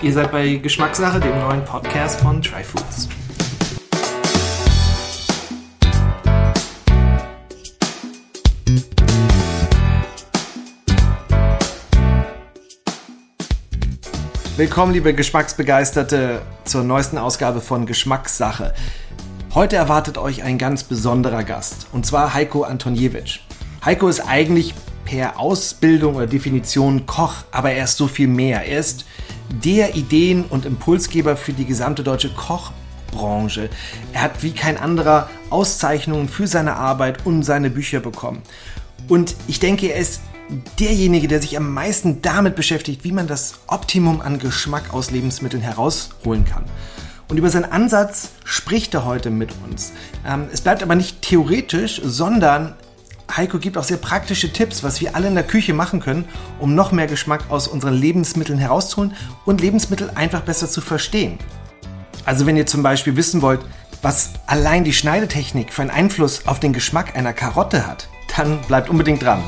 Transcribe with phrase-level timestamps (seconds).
[0.00, 3.08] Ihr seid bei Geschmackssache, dem neuen Podcast von Try Foods.
[14.56, 18.74] Willkommen, liebe Geschmacksbegeisterte, zur neuesten Ausgabe von Geschmackssache.
[19.52, 23.40] Heute erwartet euch ein ganz besonderer Gast, und zwar Heiko Antoniewicz.
[23.84, 24.74] Heiko ist eigentlich
[25.04, 28.64] per Ausbildung oder Definition Koch, aber er ist so viel mehr.
[28.64, 29.04] Er ist
[29.48, 33.70] der Ideen- und Impulsgeber für die gesamte deutsche Kochbranche.
[34.12, 38.42] Er hat wie kein anderer Auszeichnungen für seine Arbeit und seine Bücher bekommen.
[39.08, 40.20] Und ich denke, er ist
[40.78, 45.62] derjenige, der sich am meisten damit beschäftigt, wie man das Optimum an Geschmack aus Lebensmitteln
[45.62, 46.64] herausholen kann.
[47.28, 49.92] Und über seinen Ansatz spricht er heute mit uns.
[50.26, 52.74] Ähm, es bleibt aber nicht theoretisch, sondern
[53.36, 56.24] Heiko gibt auch sehr praktische Tipps, was wir alle in der Küche machen können,
[56.58, 61.38] um noch mehr Geschmack aus unseren Lebensmitteln herauszuholen und Lebensmittel einfach besser zu verstehen.
[62.24, 63.60] Also wenn ihr zum Beispiel wissen wollt,
[64.02, 68.88] was allein die Schneidetechnik für einen Einfluss auf den Geschmack einer Karotte hat, dann bleibt
[68.88, 69.42] unbedingt dran.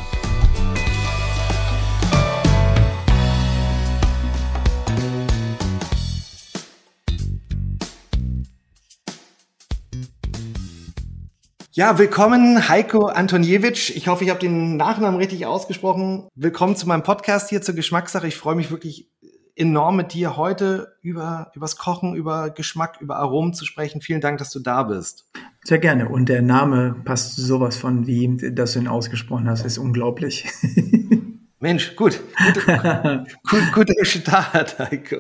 [11.72, 13.90] Ja, willkommen Heiko Antoniewicz.
[13.90, 16.27] Ich hoffe, ich habe den Nachnamen richtig ausgesprochen.
[16.34, 18.27] Willkommen zu meinem Podcast hier zur Geschmackssache.
[18.27, 19.08] Ich freue mich wirklich
[19.54, 24.00] enorm mit dir heute über übers Kochen, über Geschmack, über Aromen zu sprechen.
[24.00, 25.30] Vielen Dank, dass du da bist.
[25.62, 26.08] Sehr gerne.
[26.08, 30.46] Und der Name passt sowas von, wie dass du ihn ausgesprochen hast, ist unglaublich.
[31.60, 32.20] Mensch, gut.
[32.55, 35.16] Gute, gut, guter Start, Heiko.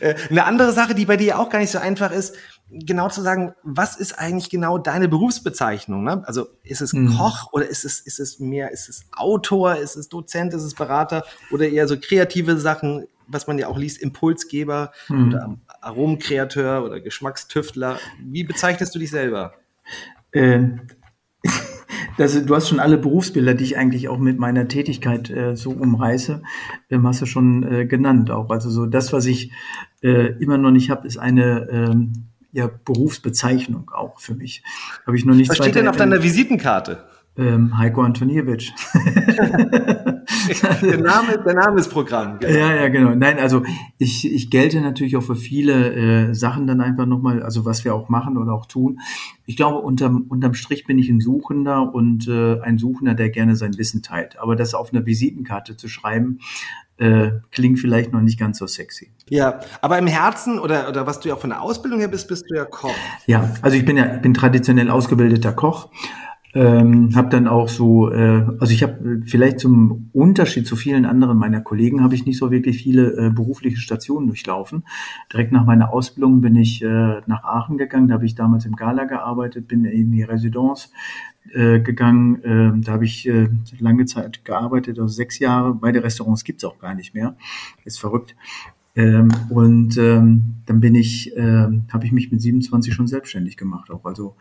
[0.00, 2.36] Äh, eine andere Sache, die bei dir auch gar nicht so einfach ist,
[2.70, 6.02] genau zu sagen, was ist eigentlich genau deine Berufsbezeichnung?
[6.02, 6.26] Ne?
[6.26, 7.16] Also ist es mhm.
[7.16, 10.74] Koch oder ist es, ist es mehr, ist es Autor, ist es Dozent, ist es
[10.74, 15.28] Berater oder eher so kreative Sachen, was man ja auch liest, Impulsgeber mhm.
[15.28, 17.98] oder Aromenkreateur oder Geschmackstüftler.
[18.22, 19.54] Wie bezeichnest du dich selber?
[20.32, 20.60] Äh,
[22.16, 25.70] das, du hast schon alle Berufsbilder, die ich eigentlich auch mit meiner Tätigkeit äh, so
[25.70, 26.42] umreiße,
[26.90, 28.50] ähm, hast du schon äh, genannt auch.
[28.50, 29.52] Also so das, was ich
[30.02, 34.62] äh, immer noch nicht habe, ist eine ähm, ja, Berufsbezeichnung auch für mich.
[35.06, 35.50] Habe ich noch nicht.
[35.50, 37.04] Was steht denn auf deiner Visitenkarte?
[37.36, 38.70] Ähm, Heiko Antoniewicz.
[40.82, 42.38] der, Name, der Name ist Programm.
[42.38, 42.52] Genau.
[42.56, 43.16] Ja, ja, genau.
[43.16, 43.64] Nein, also
[43.98, 47.92] ich, ich gelte natürlich auch für viele äh, Sachen dann einfach nochmal, also was wir
[47.92, 49.00] auch machen oder auch tun.
[49.46, 53.56] Ich glaube, unterm, unterm Strich bin ich ein Suchender und äh, ein Suchender, der gerne
[53.56, 54.38] sein Wissen teilt.
[54.38, 56.38] Aber das auf einer Visitenkarte zu schreiben,
[56.98, 59.10] äh, klingt vielleicht noch nicht ganz so sexy.
[59.28, 62.44] Ja, aber im Herzen oder, oder was du ja von der Ausbildung her bist, bist
[62.48, 62.94] du ja Koch.
[63.26, 65.88] Ja, also ich bin ja bin traditionell ausgebildeter Koch.
[66.54, 71.36] Ähm, habe dann auch so, äh, also ich habe vielleicht zum Unterschied zu vielen anderen
[71.36, 74.84] meiner Kollegen habe ich nicht so wirklich viele äh, berufliche Stationen durchlaufen.
[75.32, 78.76] Direkt nach meiner Ausbildung bin ich äh, nach Aachen gegangen, da habe ich damals im
[78.76, 80.92] Gala gearbeitet, bin in die Residence
[81.52, 82.42] äh, gegangen.
[82.42, 83.48] Äh, da habe ich äh,
[83.78, 85.74] lange Zeit gearbeitet, also sechs Jahre.
[85.74, 87.36] Beide Restaurants gibt's auch gar nicht mehr.
[87.84, 88.36] Ist verrückt.
[88.96, 93.90] Ähm, und ähm, dann bin ich, äh, habe ich mich mit 27 schon selbstständig gemacht
[93.90, 94.04] auch.
[94.04, 94.36] Also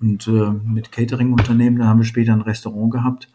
[0.00, 3.28] und äh, mit Catering-Unternehmen, da haben wir später ein Restaurant gehabt.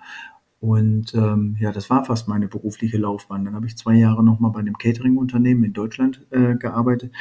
[0.59, 3.45] Und ähm, ja, das war fast meine berufliche Laufbahn.
[3.45, 7.13] Dann habe ich zwei Jahre nochmal bei einem Catering-Unternehmen in Deutschland äh, gearbeitet.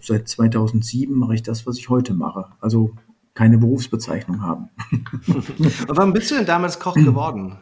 [0.00, 2.46] Seit 2007 mache ich das, was ich heute mache.
[2.60, 2.94] Also
[3.34, 4.68] keine Berufsbezeichnung haben.
[5.26, 7.58] Und wann bist du denn damals Koch geworden?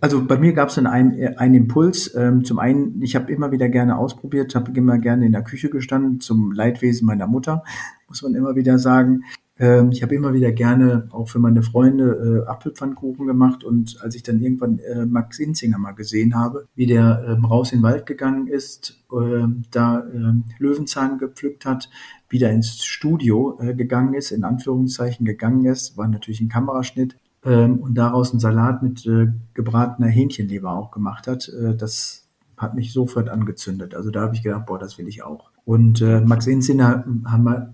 [0.00, 2.14] Also bei mir gab es dann einen, einen Impuls.
[2.14, 5.70] Ähm, zum einen, ich habe immer wieder gerne ausprobiert, habe immer gerne in der Küche
[5.70, 7.64] gestanden, zum Leidwesen meiner Mutter,
[8.08, 9.22] muss man immer wieder sagen.
[9.60, 14.14] Ähm, ich habe immer wieder gerne auch für meine Freunde äh, Apfelpfannkuchen gemacht und als
[14.14, 17.84] ich dann irgendwann äh, Max Inzinger mal gesehen habe, wie der ähm, raus in den
[17.84, 21.90] Wald gegangen ist, äh, da äh, Löwenzahn gepflückt hat,
[22.30, 27.78] wieder ins Studio äh, gegangen ist, in Anführungszeichen gegangen ist, war natürlich ein Kameraschnitt ähm,
[27.78, 32.26] und daraus einen Salat mit äh, gebratener Hähnchenleber auch gemacht hat, äh, das
[32.56, 33.94] hat mich sofort angezündet.
[33.94, 35.50] Also da habe ich gedacht, boah, das will ich auch.
[35.64, 37.04] Und äh, Max Insinger,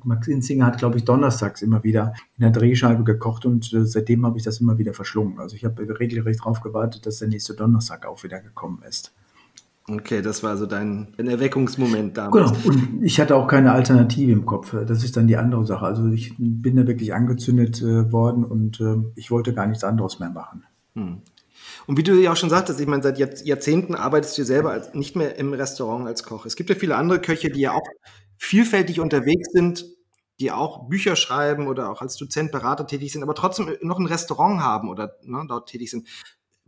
[0.04, 4.24] Max Insinger hat, glaube ich, donnerstags immer wieder in der Drehscheibe gekocht und äh, seitdem
[4.24, 5.40] habe ich das immer wieder verschlungen.
[5.40, 9.12] Also ich habe regelrecht darauf gewartet, dass der nächste Donnerstag auch wieder gekommen ist.
[9.88, 12.52] Okay, das war so dein, dein Erweckungsmoment damals.
[12.52, 12.68] Genau.
[12.68, 14.74] Und ich hatte auch keine Alternative im Kopf.
[14.86, 15.86] Das ist dann die andere Sache.
[15.86, 20.18] Also ich bin da wirklich angezündet äh, worden und äh, ich wollte gar nichts anderes
[20.18, 20.64] mehr machen.
[20.94, 21.22] Hm.
[21.86, 24.92] Und wie du ja auch schon sagtest, ich meine, seit Jahrzehnten arbeitest du selber als,
[24.94, 26.46] nicht mehr im Restaurant als Koch.
[26.46, 27.86] Es gibt ja viele andere Köche, die ja auch
[28.38, 29.86] vielfältig unterwegs sind,
[30.40, 34.06] die auch Bücher schreiben oder auch als Dozent, Berater tätig sind, aber trotzdem noch ein
[34.06, 36.08] Restaurant haben oder ne, dort tätig sind.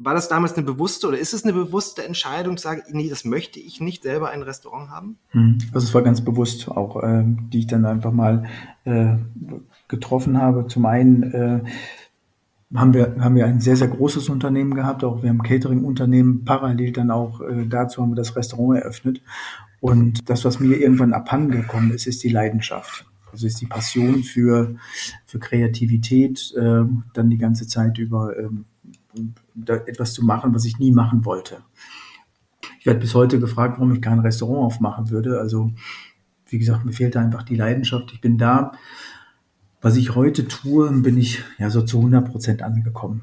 [0.00, 3.25] War das damals eine bewusste oder ist es eine bewusste Entscheidung zu sagen, nee, das
[3.25, 5.19] möchte ich nicht selber ein Restaurant haben?
[5.31, 5.59] Hm.
[5.73, 8.45] Also es war ganz bewusst auch, äh, die ich dann einfach mal
[8.85, 9.17] äh,
[9.89, 10.69] getroffen habe.
[10.69, 11.61] Zum einen äh,
[12.75, 16.44] haben wir, haben wir ein sehr, sehr großes Unternehmen gehabt, auch wir haben Catering-Unternehmen.
[16.44, 19.21] Parallel dann auch äh, dazu haben wir das Restaurant eröffnet.
[19.81, 23.05] Und das, was mir irgendwann abhanden gekommen ist, ist die Leidenschaft.
[23.33, 24.77] Also ist die Passion für,
[25.27, 26.85] für Kreativität, äh,
[27.15, 28.65] dann die ganze Zeit über ähm,
[29.66, 31.58] etwas zu machen, was ich nie machen wollte.
[32.81, 35.40] Ich werde bis heute gefragt, warum ich kein Restaurant aufmachen würde.
[35.40, 35.72] Also,
[36.46, 38.12] wie gesagt, mir fehlt einfach die Leidenschaft.
[38.12, 38.72] Ich bin da.
[39.81, 43.22] Was ich heute tue, bin ich ja so zu 100 Prozent angekommen.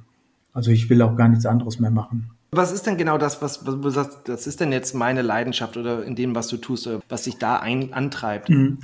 [0.53, 2.31] Also ich will auch gar nichts anderes mehr machen.
[2.55, 5.77] Was ist denn genau das, was, was du sagst, das ist denn jetzt meine Leidenschaft
[5.77, 8.49] oder in dem, was du tust, was dich da ein, antreibt?
[8.49, 8.79] Mhm.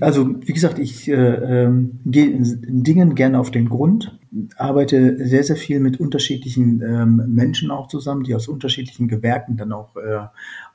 [0.00, 1.70] Also, wie gesagt, ich äh, äh,
[2.04, 4.18] gehe in Dingen gerne auf den Grund,
[4.56, 9.72] arbeite sehr, sehr viel mit unterschiedlichen ähm, Menschen auch zusammen, die aus unterschiedlichen Gewerken dann
[9.72, 10.26] auch, äh,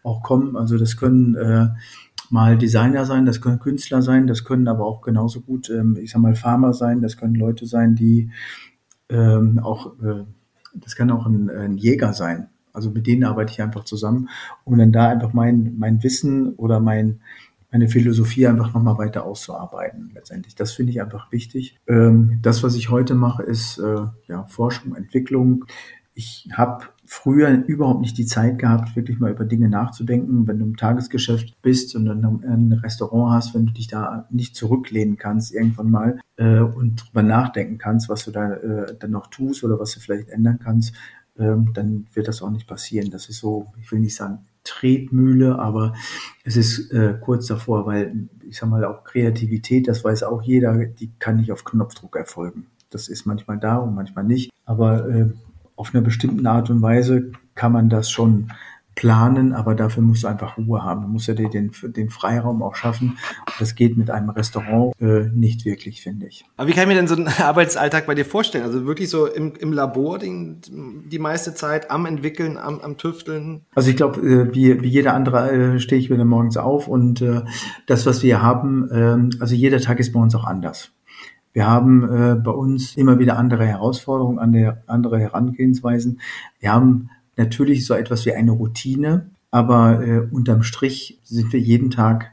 [0.04, 0.56] auch kommen.
[0.56, 1.68] Also das können äh,
[2.30, 6.12] mal Designer sein, das können Künstler sein, das können aber auch genauso gut, ähm, ich
[6.12, 8.30] sag mal, Farmer sein, das können Leute sein, die
[9.10, 10.26] ähm, auch äh,
[10.84, 12.50] das kann auch ein, ein Jäger sein.
[12.74, 14.30] Also mit denen arbeite ich einfach zusammen,
[14.64, 17.22] um dann da einfach mein, mein Wissen oder mein,
[17.72, 20.56] meine Philosophie einfach nochmal weiter auszuarbeiten letztendlich.
[20.56, 21.80] Das finde ich einfach wichtig.
[21.88, 25.66] Ähm, das, was ich heute mache, ist äh, ja, Forschung, Entwicklung.
[26.20, 30.48] Ich habe früher überhaupt nicht die Zeit gehabt, wirklich mal über Dinge nachzudenken.
[30.48, 34.56] Wenn du im Tagesgeschäft bist und dann ein Restaurant hast, wenn du dich da nicht
[34.56, 39.28] zurücklehnen kannst irgendwann mal äh, und drüber nachdenken kannst, was du da äh, dann noch
[39.28, 40.96] tust oder was du vielleicht ändern kannst,
[41.38, 43.12] ähm, dann wird das auch nicht passieren.
[43.12, 45.94] Das ist so, ich will nicht sagen Tretmühle, aber
[46.44, 50.84] es ist äh, kurz davor, weil ich sag mal auch Kreativität, das weiß auch jeder,
[50.84, 52.66] die kann nicht auf Knopfdruck erfolgen.
[52.90, 54.50] Das ist manchmal da und manchmal nicht.
[54.66, 55.30] Aber äh,
[55.78, 58.52] auf einer bestimmten Art und Weise kann man das schon
[58.98, 61.04] planen, aber dafür musst du einfach Ruhe haben.
[61.04, 63.20] Du musst ja dir den, den Freiraum auch schaffen.
[63.60, 66.46] Das geht mit einem Restaurant äh, nicht wirklich, finde ich.
[66.58, 68.64] Aber wie kann ich mir denn so einen Arbeitsalltag bei dir vorstellen?
[68.64, 73.62] Also wirklich so im, im Labor die, die meiste Zeit am Entwickeln, am, am Tüfteln?
[73.76, 77.22] Also ich glaube, äh, wie, wie jeder andere äh, stehe ich wieder morgens auf und
[77.22, 77.44] äh,
[77.86, 80.92] das, was wir haben, äh, also jeder Tag ist bei uns auch anders.
[81.58, 84.38] Wir haben äh, bei uns immer wieder andere Herausforderungen,
[84.86, 86.22] andere Herangehensweisen.
[86.60, 91.90] Wir haben natürlich so etwas wie eine Routine, aber äh, unterm Strich sind wir jeden
[91.90, 92.30] Tag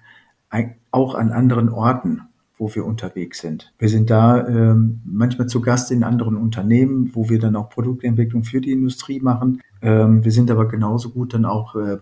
[0.90, 2.20] auch an anderen Orten,
[2.58, 3.72] wo wir unterwegs sind.
[3.78, 4.74] Wir sind da äh,
[5.06, 9.62] manchmal zu Gast in anderen Unternehmen, wo wir dann auch Produktentwicklung für die Industrie machen.
[9.80, 11.96] Ähm, wir sind aber genauso gut dann auch äh,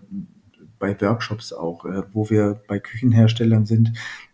[0.81, 3.93] bei Workshops auch, äh, wo wir bei Küchenherstellern sind,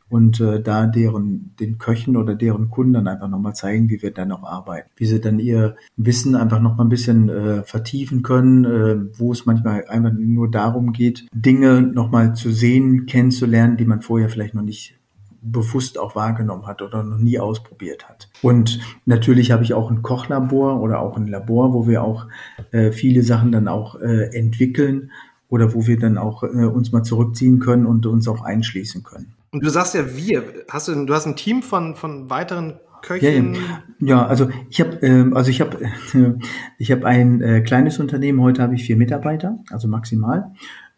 [0.09, 4.13] und äh, da deren den Köchen oder deren Kunden dann einfach nochmal zeigen, wie wir
[4.13, 8.65] dann noch arbeiten, wie sie dann ihr Wissen einfach nochmal ein bisschen äh, vertiefen können,
[8.65, 14.03] äh, wo es manchmal einfach nur darum geht, Dinge nochmal zu sehen, kennenzulernen, die man
[14.03, 14.99] vorher vielleicht noch nicht
[15.41, 18.29] bewusst auch wahrgenommen hat oder noch nie ausprobiert hat.
[18.43, 22.27] Und natürlich habe ich auch ein Kochlabor oder auch ein Labor, wo wir auch
[22.73, 25.11] äh, viele Sachen dann auch äh, entwickeln
[25.49, 29.35] oder wo wir dann auch äh, uns mal zurückziehen können und uns auch einschließen können.
[29.51, 30.65] Und du sagst ja wir.
[30.69, 33.55] Hast du, du hast ein Team von, von weiteren Köchen?
[33.55, 33.83] Ja, ja.
[34.01, 36.35] ja also ich habe äh, also ich habe äh,
[36.79, 38.41] ich habe ein äh, kleines Unternehmen.
[38.41, 40.53] Heute habe ich vier Mitarbeiter, also maximal.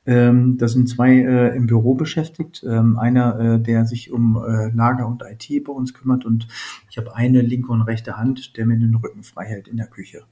[0.06, 2.64] Ähm, da sind zwei äh, im Büro beschäftigt.
[2.66, 6.48] Ähm, einer, äh, der sich um äh, Lager und IT bei uns kümmert und
[6.90, 9.86] ich habe eine linke und rechte Hand, der mir den Rücken frei hält in der
[9.86, 10.22] Küche.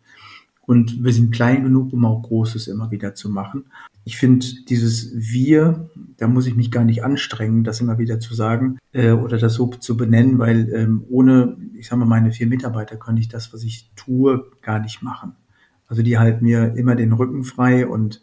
[0.63, 3.67] Und wir sind klein genug, um auch Großes immer wieder zu machen
[4.09, 8.33] ich finde dieses Wir, da muss ich mich gar nicht anstrengen, das immer wieder zu
[8.33, 12.47] sagen äh, oder das so zu benennen, weil ähm, ohne, ich sage mal, meine vier
[12.47, 15.37] Mitarbeiter könnte ich das, was ich tue, gar nicht machen.
[15.89, 18.23] Also die halten mir immer den Rücken frei und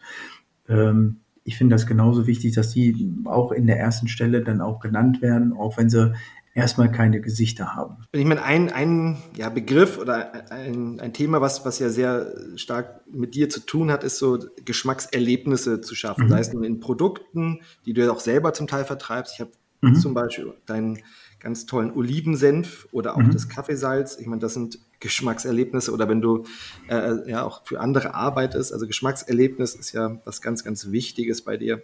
[0.68, 4.80] ähm, ich finde das genauso wichtig, dass die auch in der ersten Stelle dann auch
[4.80, 6.14] genannt werden, auch wenn sie
[6.56, 7.98] erstmal keine Gesichter haben.
[8.14, 13.02] Ich meine, ein, ein ja, Begriff oder ein, ein Thema, was, was ja sehr stark
[13.12, 16.26] mit dir zu tun hat, ist so Geschmackserlebnisse zu schaffen.
[16.26, 16.30] Mhm.
[16.30, 19.34] Sei es nun in Produkten, die du ja auch selber zum Teil vertreibst.
[19.36, 19.96] Ich habe mhm.
[19.96, 21.04] zum Beispiel deinen
[21.42, 23.32] ganz tollen Olivensenf oder auch mhm.
[23.32, 24.18] das Kaffeesalz.
[24.18, 26.46] Ich meine, das sind Geschmackserlebnisse oder wenn du
[26.88, 28.72] äh, ja auch für andere arbeitest.
[28.72, 31.84] Also Geschmackserlebnis ist ja was ganz, ganz Wichtiges bei dir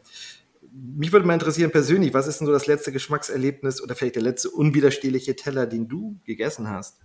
[0.71, 4.23] mich würde mal interessieren persönlich, was ist denn so das letzte Geschmackserlebnis oder vielleicht der
[4.23, 6.99] letzte unwiderstehliche Teller, den du gegessen hast?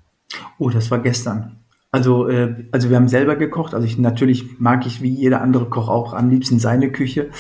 [0.58, 1.58] Oh, das war gestern.
[1.92, 3.72] Also, äh, also wir haben selber gekocht.
[3.72, 7.30] Also ich natürlich mag ich wie jeder andere Koch auch am liebsten seine Küche.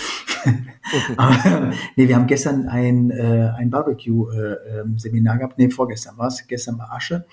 [1.16, 5.58] Aber, nee, wir haben gestern ein, äh, ein Barbecue-Seminar äh, ähm, gehabt.
[5.58, 6.46] Nee, vorgestern war es.
[6.46, 7.26] Gestern war Asche.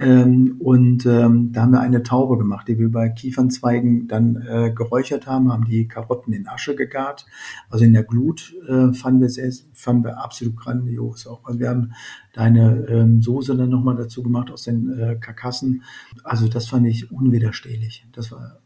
[0.00, 4.70] Ähm, und ähm, da haben wir eine Taube gemacht, die wir bei Kiefernzweigen dann äh,
[4.70, 7.26] geräuchert haben, haben die Karotten in Asche gegart.
[7.68, 11.44] Also in der Glut äh, fanden wir sehr, fanden wir absolut grandios auch.
[11.44, 11.92] Also wir haben
[12.32, 15.82] da eine ähm, Soße dann nochmal dazu gemacht aus den äh, Karkassen.
[16.22, 18.06] Also das fand ich unwiderstehlich.
[18.12, 18.60] Das war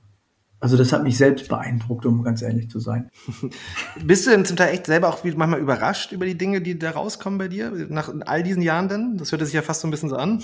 [0.60, 3.10] also das hat mich selbst beeindruckt, um ganz ehrlich zu sein.
[4.04, 6.92] Bist du denn zum Teil echt selber auch manchmal überrascht über die Dinge, die da
[6.92, 9.16] rauskommen bei dir, nach all diesen Jahren denn?
[9.16, 10.40] Das hört sich ja fast so ein bisschen so an.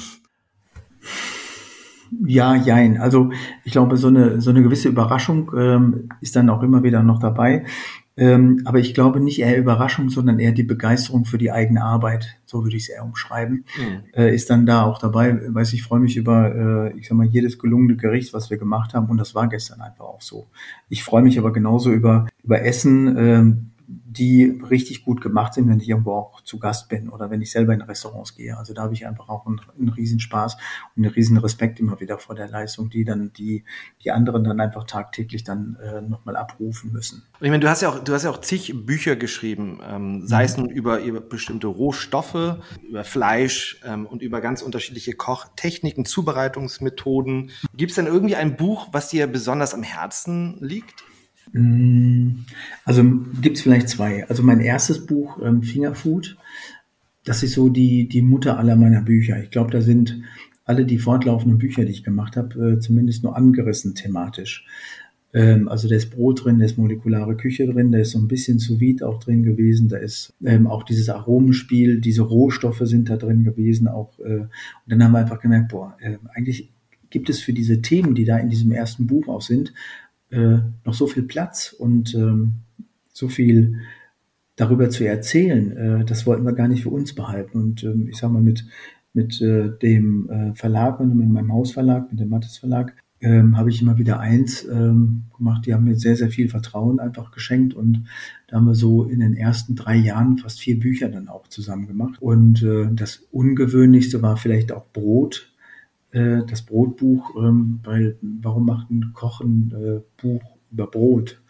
[2.25, 2.99] Ja, jein.
[2.99, 3.31] Also
[3.65, 7.19] ich glaube, so eine, so eine gewisse Überraschung ähm, ist dann auch immer wieder noch
[7.19, 7.65] dabei.
[8.17, 12.37] Ähm, aber ich glaube nicht eher Überraschung, sondern eher die Begeisterung für die eigene Arbeit,
[12.47, 14.03] so würde ich es eher umschreiben, mhm.
[14.13, 15.39] äh, ist dann da auch dabei.
[15.55, 18.93] Weiß ich freue mich über, äh, ich sag mal, jedes gelungene Gericht, was wir gemacht
[18.93, 19.09] haben.
[19.09, 20.49] Und das war gestern einfach auch so.
[20.89, 25.81] Ich freue mich aber genauso über, über Essen, ähm, die richtig gut gemacht sind, wenn
[25.81, 28.59] ich irgendwo auch zu Gast bin oder wenn ich selber in Restaurants gehe.
[28.59, 30.57] Also da habe ich einfach auch einen, einen Riesenspaß
[30.95, 33.65] und einen riesen Respekt immer wieder vor der Leistung, die dann die,
[34.05, 37.23] die anderen dann einfach tagtäglich dann äh, nochmal abrufen müssen.
[37.41, 40.45] Ich meine, du hast ja auch, du hast ja auch zig Bücher geschrieben, ähm, sei
[40.45, 47.53] es nun über, über bestimmte Rohstoffe, über Fleisch ähm, und über ganz unterschiedliche Kochtechniken, Zubereitungsmethoden.
[47.75, 51.08] Gibt es denn irgendwie ein Buch, was dir besonders am Herzen liegt?
[51.53, 52.45] Mm,
[52.85, 53.05] also
[53.41, 54.29] gibt es vielleicht zwei.
[54.29, 56.37] Also mein erstes Buch, ähm, Fingerfood,
[57.25, 59.43] das ist so die, die Mutter aller meiner Bücher.
[59.43, 60.23] Ich glaube, da sind
[60.65, 64.67] alle die fortlaufenden Bücher, die ich gemacht habe, äh, zumindest nur angerissen thematisch.
[65.35, 68.29] Ähm, also da ist Brot drin, da ist molekulare Küche drin, da ist so ein
[68.29, 73.17] bisschen sous auch drin gewesen, da ist ähm, auch dieses Aromenspiel, diese Rohstoffe sind da
[73.17, 74.19] drin gewesen auch.
[74.21, 74.49] Äh, und
[74.87, 76.71] dann haben wir einfach gemerkt, boah, äh, eigentlich
[77.11, 79.73] gibt es für diese Themen, die da in diesem ersten Buch auch sind,
[80.31, 82.55] äh, noch so viel Platz und ähm,
[83.13, 83.81] so viel
[84.57, 87.59] darüber zu erzählen, äh, das wollten wir gar nicht für uns behalten.
[87.59, 88.65] Und ähm, ich sage mal, mit,
[89.13, 93.71] mit äh, dem äh, Verlag und mit meinem Hausverlag, mit dem Mattes Verlag, ähm, habe
[93.71, 95.67] ich immer wieder eins ähm, gemacht.
[95.67, 98.05] Die haben mir sehr, sehr viel Vertrauen einfach geschenkt und
[98.47, 101.87] da haben wir so in den ersten drei Jahren fast vier Bücher dann auch zusammen
[101.87, 102.21] gemacht.
[102.21, 105.53] Und äh, das Ungewöhnlichste war vielleicht auch Brot.
[106.19, 111.41] Äh, das Brotbuch, ähm, weil warum macht ein Kochen äh, Buch über Brot?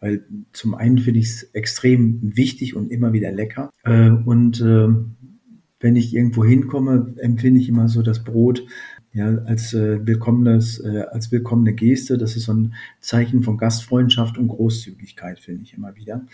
[0.00, 3.70] Weil zum einen finde ich es extrem wichtig und immer wieder lecker.
[3.84, 4.88] Äh, und äh,
[5.78, 8.66] wenn ich irgendwo hinkomme, empfinde ich immer so das Brot
[9.12, 12.18] ja, als äh, willkommenes, äh, als willkommene Geste.
[12.18, 16.26] Das ist so ein Zeichen von Gastfreundschaft und Großzügigkeit, finde ich immer wieder.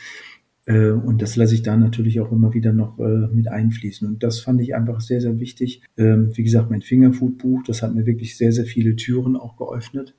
[0.67, 4.07] Äh, und das lasse ich da natürlich auch immer wieder noch äh, mit einfließen.
[4.07, 5.83] Und das fand ich einfach sehr, sehr wichtig.
[5.97, 10.15] Ähm, wie gesagt, mein Fingerfood-Buch, das hat mir wirklich sehr, sehr viele Türen auch geöffnet.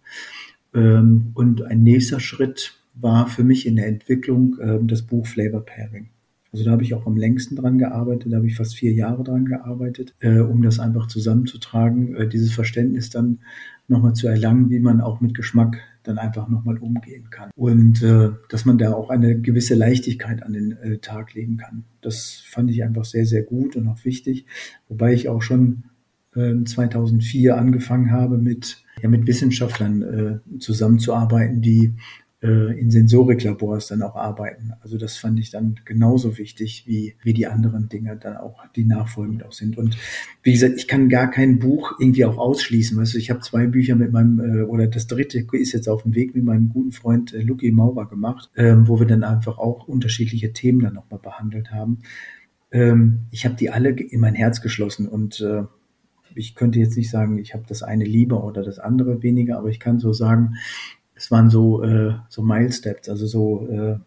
[0.74, 5.66] Ähm, und ein nächster Schritt war für mich in der Entwicklung ähm, das Buch Flavor
[5.66, 6.10] Pairing.
[6.52, 9.24] Also da habe ich auch am längsten dran gearbeitet, da habe ich fast vier Jahre
[9.24, 13.40] dran gearbeitet, äh, um das einfach zusammenzutragen, dieses Verständnis dann
[13.88, 17.50] nochmal zu erlangen, wie man auch mit Geschmack dann einfach nochmal umgehen kann.
[17.56, 21.86] Und äh, dass man da auch eine gewisse Leichtigkeit an den äh, Tag legen kann.
[22.02, 24.46] Das fand ich einfach sehr, sehr gut und auch wichtig.
[24.88, 25.86] Wobei ich auch schon
[26.36, 31.96] äh, 2004 angefangen habe, mit, ja, mit Wissenschaftlern äh, zusammenzuarbeiten, die
[32.44, 34.74] äh, in Sensoriklabors dann auch arbeiten.
[34.82, 38.84] Also das fand ich dann genauso wichtig wie, wie die anderen Dinge dann auch, die
[38.84, 39.78] nachfolgend auch sind.
[39.78, 39.98] Und
[40.44, 42.98] wie gesagt, ich kann gar kein Buch irgendwie auch ausschließen.
[42.98, 46.04] Weißt du, ich habe zwei Bücher mit meinem, äh, oder das dritte ist jetzt auf
[46.04, 49.58] dem Weg mit meinem guten Freund äh, Luki Maurer gemacht, ähm, wo wir dann einfach
[49.58, 52.00] auch unterschiedliche Themen dann nochmal behandelt haben.
[52.72, 55.64] Ähm, ich habe die alle in mein Herz geschlossen und äh,
[56.36, 59.70] ich könnte jetzt nicht sagen, ich habe das eine lieber oder das andere weniger, aber
[59.70, 60.56] ich kann so sagen,
[61.24, 63.98] es waren so, äh, so Milesteps, also so, äh,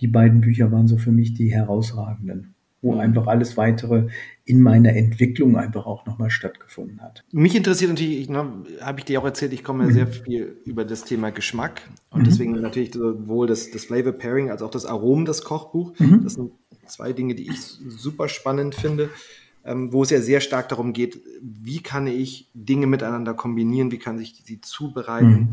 [0.00, 2.98] die beiden Bücher waren so für mich die herausragenden, wo mhm.
[2.98, 4.08] einfach alles weitere
[4.44, 7.22] in meiner Entwicklung einfach auch nochmal stattgefunden hat.
[7.30, 9.94] Mich interessiert natürlich, ne, habe ich dir auch erzählt, ich komme ja mhm.
[9.94, 12.24] sehr viel über das Thema Geschmack und mhm.
[12.24, 15.96] deswegen natürlich sowohl das, das Flavor Pairing als auch das Aromen, das Kochbuch.
[16.00, 16.24] Mhm.
[16.24, 16.50] Das sind
[16.86, 19.08] zwei Dinge, die ich super spannend finde.
[19.62, 23.98] Ähm, wo es ja sehr stark darum geht, wie kann ich Dinge miteinander kombinieren, wie
[23.98, 25.50] kann ich sie zubereiten.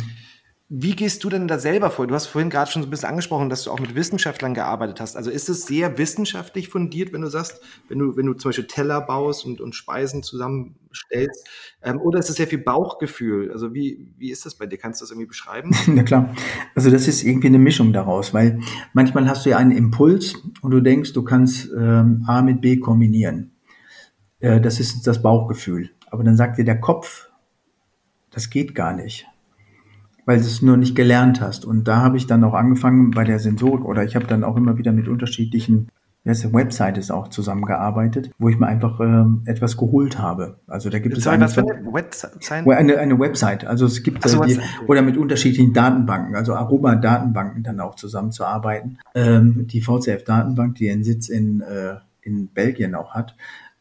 [0.70, 2.08] Wie gehst du denn da selber vor?
[2.08, 5.00] Du hast vorhin gerade schon so ein bisschen angesprochen, dass du auch mit Wissenschaftlern gearbeitet
[5.00, 5.16] hast.
[5.16, 8.68] Also ist es sehr wissenschaftlich fundiert, wenn du sagst, wenn du, wenn du zum Beispiel
[8.68, 11.48] Teller baust und, und Speisen zusammenstellst?
[11.82, 13.50] Ähm, oder ist es sehr viel Bauchgefühl?
[13.54, 14.78] Also wie, wie ist das bei dir?
[14.78, 15.72] Kannst du das irgendwie beschreiben?
[15.88, 16.36] Na klar.
[16.76, 18.60] Also das ist irgendwie eine Mischung daraus, weil
[18.92, 22.76] manchmal hast du ja einen Impuls und du denkst, du kannst ähm, A mit B
[22.76, 23.56] kombinieren.
[24.42, 25.92] Äh, das ist das Bauchgefühl.
[26.12, 27.30] Aber dann sagt dir der Kopf,
[28.32, 29.28] das geht gar nicht
[30.28, 31.66] weil du es nur nicht gelernt hast.
[31.66, 34.58] Und da habe ich dann auch angefangen bei der Sensorik oder ich habe dann auch
[34.58, 35.88] immer wieder mit unterschiedlichen
[36.26, 40.60] eine Website ist auch zusammengearbeitet, wo ich mir einfach ähm, etwas geholt habe.
[40.68, 42.68] Also da gibt Sorry, es eine, was für eine Website?
[42.68, 43.66] eine, eine Website.
[43.66, 49.00] Also es gibt so, äh, die, oder mit unterschiedlichen Datenbanken, also Aroma-Datenbanken dann auch zusammenzuarbeiten.
[49.16, 53.34] Ähm, die VCF-Datenbank, die ihren Sitz in, äh, in Belgien auch hat,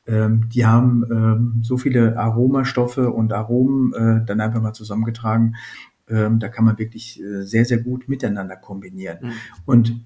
[0.07, 5.57] ähm, die haben ähm, so viele Aromastoffe und Aromen äh, dann einfach mal zusammengetragen.
[6.09, 9.19] Ähm, da kann man wirklich äh, sehr, sehr gut miteinander kombinieren.
[9.23, 9.33] Mhm.
[9.65, 10.01] Und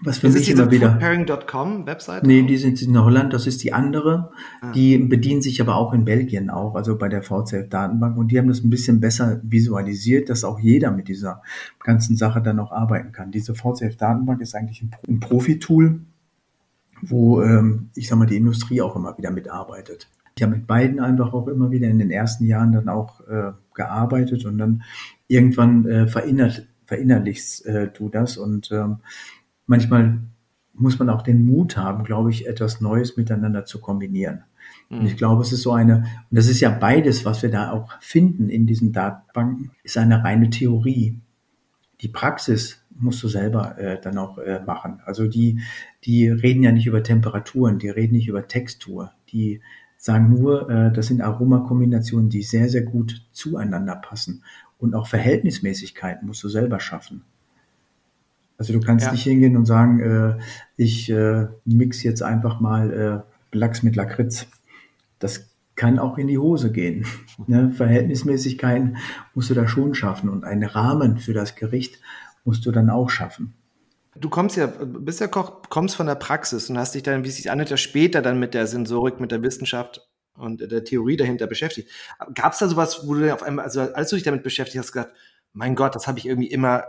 [0.00, 0.92] was für Ist mich diese immer wieder.
[0.92, 2.22] foodpairing.com Website?
[2.22, 4.30] Nee, die sind in Holland, das ist die andere.
[4.60, 4.70] Ah.
[4.70, 8.16] Die bedienen sich aber auch in Belgien auch, also bei der VCF-Datenbank.
[8.16, 11.42] Und die haben das ein bisschen besser visualisiert, dass auch jeder mit dieser
[11.80, 13.32] ganzen Sache dann auch arbeiten kann.
[13.32, 16.00] Diese VCF-Datenbank ist eigentlich ein, ein Profi-Tool,
[17.02, 20.08] wo, ähm, ich sag mal, die Industrie auch immer wieder mitarbeitet.
[20.42, 24.44] Habe mit beiden einfach auch immer wieder in den ersten Jahren dann auch äh, gearbeitet
[24.44, 24.82] und dann
[25.26, 26.50] irgendwann äh, verinner
[26.86, 29.00] verinnerlichst äh, du das und ähm,
[29.66, 30.20] manchmal
[30.72, 34.44] muss man auch den Mut haben, glaube ich, etwas Neues miteinander zu kombinieren.
[34.90, 35.96] Und ich glaube, es ist so eine,
[36.30, 40.24] und das ist ja beides, was wir da auch finden in diesen Datenbanken, ist eine
[40.24, 41.20] reine Theorie.
[42.00, 45.00] Die Praxis musst du selber äh, dann auch äh, machen.
[45.04, 45.60] Also die,
[46.04, 49.60] die reden ja nicht über Temperaturen, die reden nicht über Textur, die
[49.98, 54.44] sagen nur, äh, das sind Aromakombinationen, die sehr, sehr gut zueinander passen.
[54.78, 57.24] Und auch Verhältnismäßigkeiten musst du selber schaffen.
[58.56, 59.12] Also du kannst Ja.
[59.12, 60.38] nicht hingehen und sagen, äh,
[60.76, 64.46] ich äh, mix jetzt einfach mal äh, Lachs mit Lakritz.
[65.18, 67.04] Das kann auch in die Hose gehen.
[67.46, 67.70] Ne?
[67.70, 68.96] Verhältnismäßigkeiten
[69.34, 72.00] musst du da schon schaffen und einen Rahmen für das Gericht
[72.44, 73.54] musst du dann auch schaffen.
[74.20, 77.28] Du kommst ja, bist ja Koch, kommst von der Praxis und hast dich dann, wie
[77.28, 81.16] es sich anhört, ja später dann mit der Sensorik, mit der Wissenschaft und der Theorie
[81.16, 81.90] dahinter beschäftigt.
[82.34, 84.78] Gab es da sowas, wo du dann auf einmal, also als du dich damit beschäftigt
[84.78, 85.12] hast, gesagt,
[85.52, 86.84] mein Gott, das habe ich irgendwie immer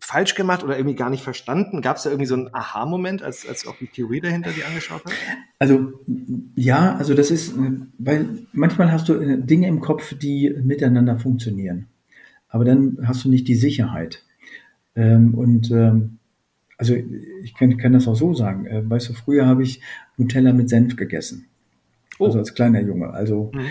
[0.00, 1.80] falsch gemacht oder irgendwie gar nicht verstanden?
[1.80, 5.02] Gab es da irgendwie so einen Aha-Moment, als, als auch die Theorie dahinter dir angeschaut
[5.04, 5.14] hast?
[5.58, 5.92] Also
[6.54, 7.54] ja, also das ist,
[7.98, 11.88] weil manchmal hast du äh, Dinge im Kopf, die miteinander funktionieren.
[12.48, 14.22] Aber dann hast du nicht die Sicherheit.
[14.94, 16.18] Ähm, und ähm,
[16.78, 16.94] also
[17.42, 18.66] ich kann, kann das auch so sagen.
[18.66, 19.80] Äh, weißt du, früher habe ich
[20.16, 21.46] Nutella mit Senf gegessen.
[22.18, 22.26] Oh.
[22.26, 23.10] Also als kleiner Junge.
[23.10, 23.66] Also Mhm.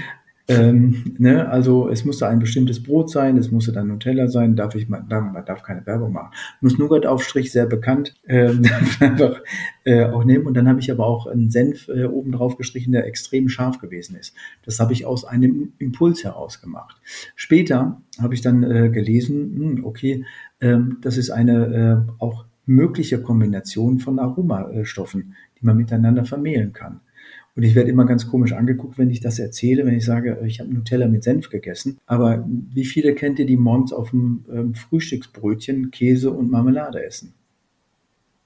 [0.49, 4.75] Ähm, ne, also es musste ein bestimmtes Brot sein, es musste dann Nutella sein, darf
[4.75, 6.33] ich mal, darf, man darf keine Werbung machen.
[6.59, 8.63] Nuss-Nougat-Aufstrich, sehr bekannt, ähm,
[8.99, 9.39] einfach
[9.85, 10.45] äh, auch nehmen.
[10.45, 13.79] Und dann habe ich aber auch einen Senf äh, oben drauf gestrichen, der extrem scharf
[13.79, 14.35] gewesen ist.
[14.65, 16.97] Das habe ich aus einem Impuls heraus gemacht.
[17.35, 20.25] Später habe ich dann äh, gelesen, hm, okay,
[20.59, 27.01] ähm, das ist eine äh, auch mögliche Kombination von Aromastoffen, die man miteinander vermehlen kann.
[27.55, 30.59] Und ich werde immer ganz komisch angeguckt, wenn ich das erzähle, wenn ich sage, ich
[30.59, 31.99] habe Nutella mit Senf gegessen.
[32.07, 37.33] Aber wie viele kennt ihr, die morgens auf dem ähm, Frühstücksbrötchen Käse und Marmelade essen?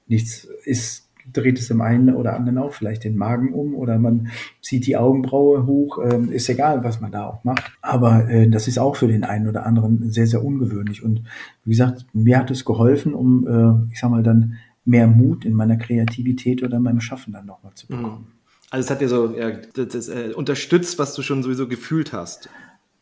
[0.08, 4.30] Nichts ist, dreht es dem einen oder anderen auch vielleicht den Magen um oder man
[4.62, 6.00] zieht die Augenbraue hoch.
[6.04, 7.72] Ähm, ist egal, was man da auch macht.
[7.82, 11.04] Aber äh, das ist auch für den einen oder anderen sehr, sehr ungewöhnlich.
[11.04, 11.24] Und
[11.64, 15.54] wie gesagt, mir hat es geholfen, um, äh, ich sag mal, dann mehr Mut in
[15.54, 18.28] meiner Kreativität oder in meinem Schaffen dann nochmal zu bekommen.
[18.70, 22.14] Also es hat dir so ja, das, das, äh, unterstützt, was du schon sowieso gefühlt
[22.14, 22.50] hast.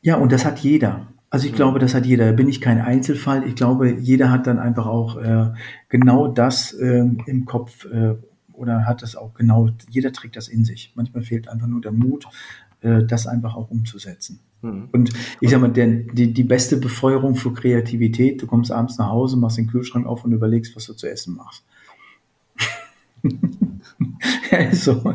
[0.01, 1.07] Ja, und das hat jeder.
[1.35, 1.57] Also ich Mhm.
[1.57, 2.27] glaube, das hat jeder.
[2.27, 3.45] Da bin ich kein Einzelfall.
[3.45, 5.51] Ich glaube, jeder hat dann einfach auch äh,
[5.89, 8.15] genau das ähm, im Kopf äh,
[8.53, 10.93] oder hat das auch genau, jeder trägt das in sich.
[10.95, 12.25] Manchmal fehlt einfach nur der Mut,
[12.79, 14.39] äh, das einfach auch umzusetzen.
[14.61, 14.87] Mhm.
[14.93, 15.09] Und
[15.41, 19.35] ich sag mal, der, die, die beste Befeuerung für Kreativität, du kommst abends nach Hause,
[19.35, 21.65] machst den Kühlschrank auf und überlegst, was du zu essen machst.
[24.71, 25.13] so.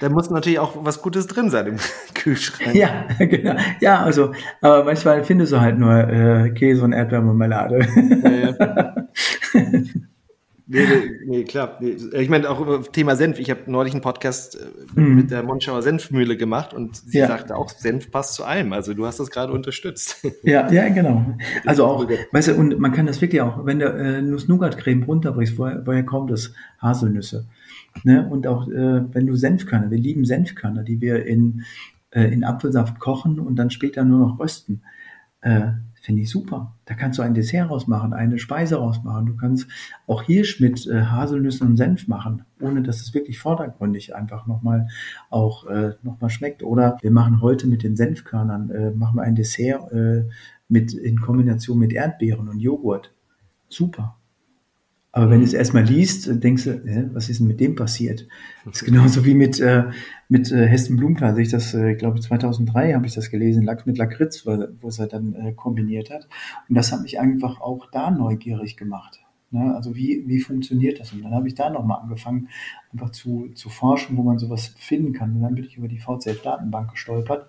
[0.00, 1.76] Da muss natürlich auch was Gutes drin sein im
[2.14, 2.74] Kühlschrank.
[2.74, 3.54] Ja, genau.
[3.80, 7.86] Ja, also, aber manchmal findest du halt nur äh, Käse und Erdbeermarmelade.
[8.22, 9.06] Ja, ja.
[10.68, 11.78] Nee, nee, nee, klar.
[11.80, 11.96] Nee.
[12.14, 13.38] Ich meine, auch über Thema Senf.
[13.38, 15.14] Ich habe neulich einen Podcast äh, Mhm.
[15.14, 17.28] mit der Monschauer Senfmühle gemacht und sie Ja.
[17.28, 18.72] sagte auch, Senf passt zu allem.
[18.72, 20.26] Also du hast das gerade unterstützt.
[20.42, 21.24] ja, ja, genau.
[21.66, 25.56] Also auch, weißt du, und man kann das wirklich auch, wenn du äh, Nuss-Nougat-Creme runterbrichst,
[25.56, 26.52] woher, woher kommt es?
[26.82, 27.46] Haselnüsse.
[28.04, 28.28] Ne?
[28.28, 31.64] Und auch, äh, wenn du Senfkörner, wir lieben Senfkörner, die wir in,
[32.10, 34.82] äh, in Apfelsaft kochen und dann später nur noch rösten.
[35.40, 35.72] Äh,
[36.06, 36.76] Finde ich super.
[36.84, 39.26] Da kannst du ein Dessert rausmachen, eine Speise rausmachen.
[39.26, 39.66] Du kannst
[40.06, 44.86] auch Hirsch mit äh, Haselnüssen und Senf machen, ohne dass es wirklich vordergründig einfach nochmal
[45.30, 46.62] auch äh, nochmal schmeckt.
[46.62, 50.28] Oder wir machen heute mit den Senfkörnern, äh, machen wir ein Dessert äh,
[50.68, 53.12] mit, in Kombination mit Erdbeeren und Joghurt.
[53.68, 54.16] Super.
[55.16, 58.28] Aber wenn du es erstmal liest, denkst du, hä, was ist denn mit dem passiert?
[58.66, 59.84] Das ist genauso wie mit, äh,
[60.28, 61.30] mit äh, Hesten Blumenthal.
[61.30, 65.06] Als Ich das, äh, glaube 2003 habe ich das gelesen, mit Lakritz, wo, es er
[65.06, 66.28] dann äh, kombiniert hat.
[66.68, 69.24] Und das hat mich einfach auch da neugierig gemacht.
[69.52, 69.74] Ne?
[69.74, 71.14] Also wie, wie funktioniert das?
[71.14, 72.50] Und dann habe ich da nochmal angefangen,
[72.92, 75.34] einfach zu, zu forschen, wo man sowas finden kann.
[75.34, 77.48] Und dann bin ich über die VCF-Datenbank gestolpert.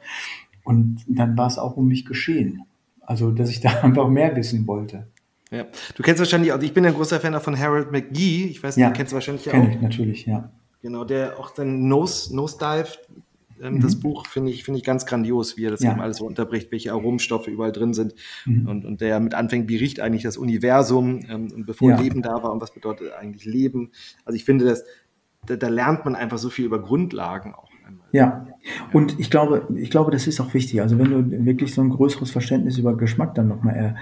[0.63, 2.62] Und dann war es auch um mich geschehen.
[3.01, 5.08] Also, dass ich da einfach mehr wissen wollte.
[5.51, 8.45] Ja, du kennst wahrscheinlich, also ich bin ein großer Fan von Harold McGee.
[8.45, 9.65] Ich weiß nicht, ja, du kennst wahrscheinlich kenn auch.
[9.65, 10.51] Kenn ich natürlich, ja.
[10.81, 12.97] Genau, der auch den Nose, Nose Dive,
[13.62, 13.79] ähm, mhm.
[13.81, 15.91] das Buch finde ich, finde ich ganz grandios, wie er das ja.
[15.91, 18.13] eben alles so unterbricht, welche Aromstoffe überall drin sind.
[18.45, 18.67] Mhm.
[18.67, 21.99] Und, und der mit anfängt, wie riecht eigentlich das Universum, ähm, und bevor ja.
[21.99, 23.91] Leben da war und was bedeutet eigentlich Leben.
[24.25, 24.83] Also ich finde, dass,
[25.45, 27.67] da, da lernt man einfach so viel über Grundlagen auch.
[28.12, 28.47] Ja,
[28.91, 30.81] und ich glaube, ich glaube, das ist auch wichtig.
[30.81, 33.95] Also wenn du wirklich so ein größeres Verständnis über Geschmack dann nochmal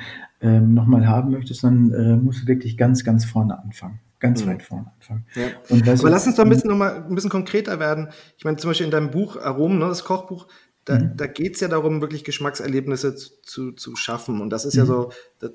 [0.46, 4.50] äh, noch haben möchtest, dann äh, musst du wirklich ganz, ganz vorne anfangen ganz mhm.
[4.50, 5.26] weit vorne anfangen.
[5.36, 5.48] Ja.
[5.70, 8.10] Und Aber lass uns doch ein bisschen noch mal ein bisschen konkreter werden.
[8.38, 10.48] Ich meine, zum Beispiel in deinem Buch Aromen, ne, das Kochbuch,
[10.86, 11.18] da, mhm.
[11.18, 14.40] da geht es ja darum, wirklich Geschmackserlebnisse zu, zu schaffen.
[14.40, 14.80] Und das ist mhm.
[14.80, 15.12] ja so,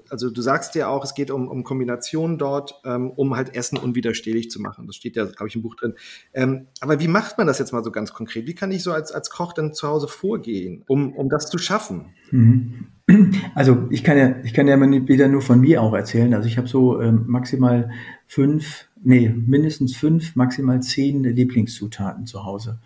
[0.09, 3.79] also du sagst ja auch, es geht um, um Kombinationen dort, ähm, um halt Essen
[3.79, 4.88] unwiderstehlich zu machen.
[4.88, 5.95] Das steht ja, glaube ich, im Buch drin.
[6.35, 8.49] Ähm, aber wie macht man das jetzt mal so ganz konkret?
[8.49, 11.59] Wie kann ich so als, als Koch dann zu Hause vorgehen, um, um das zu
[11.59, 12.12] schaffen?
[12.31, 12.87] Mhm.
[13.57, 16.33] Also ich kann ja, ich kann ja wieder nur von mir auch erzählen.
[16.33, 17.90] Also ich habe so ähm, maximal
[18.27, 22.79] fünf, nee, mindestens fünf, maximal zehn Lieblingszutaten zu Hause.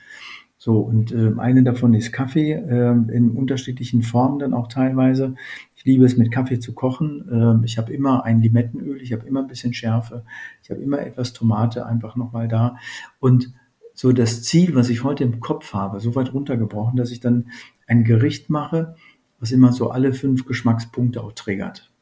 [0.64, 5.34] So, und äh, eine davon ist Kaffee, äh, in unterschiedlichen Formen dann auch teilweise.
[5.76, 7.60] Ich liebe es, mit Kaffee zu kochen.
[7.60, 10.24] Äh, ich habe immer ein Limettenöl, ich habe immer ein bisschen Schärfe,
[10.62, 12.78] ich habe immer etwas Tomate einfach nochmal da.
[13.20, 13.52] Und
[13.92, 17.50] so das Ziel, was ich heute im Kopf habe, so weit runtergebrochen, dass ich dann
[17.86, 18.94] ein Gericht mache,
[19.40, 21.92] was immer so alle fünf Geschmackspunkte auch triggert.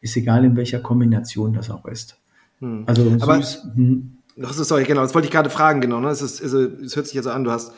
[0.00, 2.20] Ist egal, in welcher Kombination das auch ist.
[2.60, 2.84] Hm.
[2.86, 3.42] Also süß, Aber,
[3.74, 4.18] hm.
[4.36, 6.00] Das ist sorry, genau, das wollte ich gerade fragen, genau.
[6.00, 6.08] Ne?
[6.08, 7.72] Es, ist, also, es hört sich jetzt so an, du hast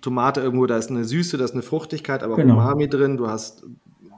[0.00, 2.54] Tomate irgendwo, da ist eine Süße, da ist eine Fruchtigkeit, aber genau.
[2.54, 3.64] Umami drin, du hast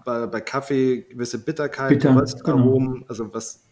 [0.04, 3.06] bei, bei Kaffee gewisse Bitterkeit, Bitter, Röstaromen, genau.
[3.08, 3.62] also was.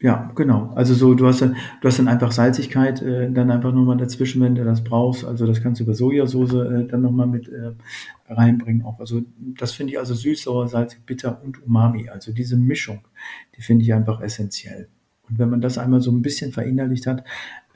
[0.00, 0.72] Ja, genau.
[0.74, 4.42] Also so, du hast dann, du hast dann einfach Salzigkeit äh, dann einfach nochmal dazwischen,
[4.42, 5.24] wenn du das brauchst.
[5.24, 7.70] Also das kannst du über Sojasauce äh, dann nochmal mit äh,
[8.28, 8.98] reinbringen auch.
[8.98, 12.08] Also das finde ich also süß, sauer, salzig, bitter und Umami.
[12.08, 13.04] Also diese Mischung,
[13.56, 14.88] die finde ich einfach essentiell.
[15.28, 17.24] Und wenn man das einmal so ein bisschen verinnerlicht hat,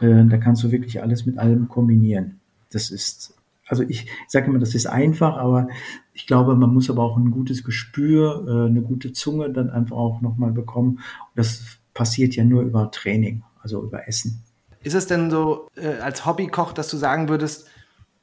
[0.00, 2.40] äh, da kannst du wirklich alles mit allem kombinieren.
[2.70, 3.35] Das ist,
[3.66, 5.68] also ich, sage immer, das ist einfach, aber
[6.12, 9.96] ich glaube, man muss aber auch ein gutes Gespür, äh, eine gute Zunge dann einfach
[9.96, 10.96] auch nochmal bekommen.
[10.96, 14.42] Und das passiert ja nur über Training, also über Essen.
[14.82, 17.66] Ist es denn so äh, als Hobbykoch, dass du sagen würdest,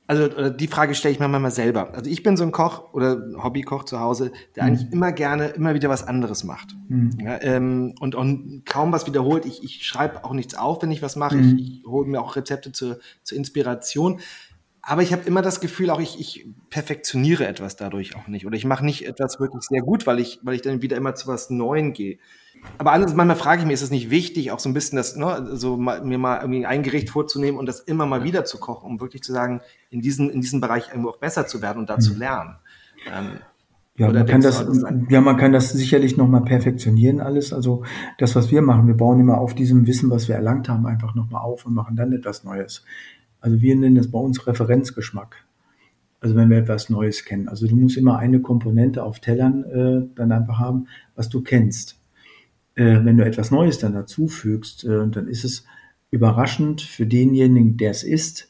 [0.06, 1.94] also die Frage stelle ich mir manchmal selber.
[1.94, 4.70] Also ich bin so ein Koch oder Hobbykoch zu Hause, der mhm.
[4.70, 6.76] eigentlich immer gerne immer wieder was anderes macht.
[6.90, 7.18] Mhm.
[7.20, 9.46] Ja, ähm, und, und kaum was wiederholt.
[9.46, 11.38] Ich, ich schreibe auch nichts auf, wenn ich was mache.
[11.38, 11.58] Mhm.
[11.58, 14.20] Ich, ich hole mir auch Rezepte zur, zur Inspiration.
[14.82, 18.46] Aber ich habe immer das Gefühl, auch ich, ich perfektioniere etwas dadurch auch nicht.
[18.46, 21.16] Oder ich mache nicht etwas wirklich sehr gut, weil ich, weil ich dann wieder immer
[21.16, 22.18] zu was Neuem gehe
[22.78, 25.16] aber anders, manchmal frage ich mich, ist es nicht wichtig, auch so ein bisschen das,
[25.16, 28.60] ne, so mal, mir mal irgendwie ein Gericht vorzunehmen und das immer mal wieder zu
[28.60, 31.80] kochen, um wirklich zu sagen, in diesem, in diesem Bereich irgendwo auch besser zu werden
[31.80, 32.20] und da zu mhm.
[32.20, 32.56] lernen.
[33.14, 33.32] Ähm,
[33.96, 34.66] ja, man kann das,
[35.10, 37.54] ja, man kann das sicherlich nochmal perfektionieren alles.
[37.54, 37.84] Also
[38.18, 41.14] das, was wir machen, wir bauen immer auf diesem Wissen, was wir erlangt haben, einfach
[41.14, 42.84] nochmal auf und machen dann etwas Neues.
[43.40, 45.46] Also wir nennen das bei uns Referenzgeschmack.
[46.22, 47.48] Also wenn wir etwas Neues kennen.
[47.50, 52.03] Also du musst immer eine Komponente auf Tellern äh, dann einfach haben, was du kennst
[52.76, 55.66] äh, wenn du etwas Neues dann dazufügst, äh, dann ist es
[56.12, 58.50] überraschend für denjenigen, der es ist,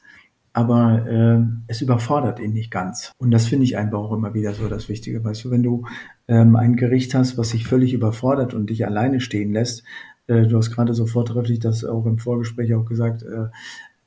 [0.53, 3.11] aber äh, es überfordert ihn nicht ganz.
[3.17, 5.23] Und das finde ich einfach auch immer wieder so das Wichtige.
[5.23, 5.85] Weißt du, wenn du
[6.27, 9.83] ähm, ein Gericht hast, was sich völlig überfordert und dich alleine stehen lässt,
[10.27, 13.45] äh, du hast gerade so vortrefflich das auch im Vorgespräch auch gesagt, äh,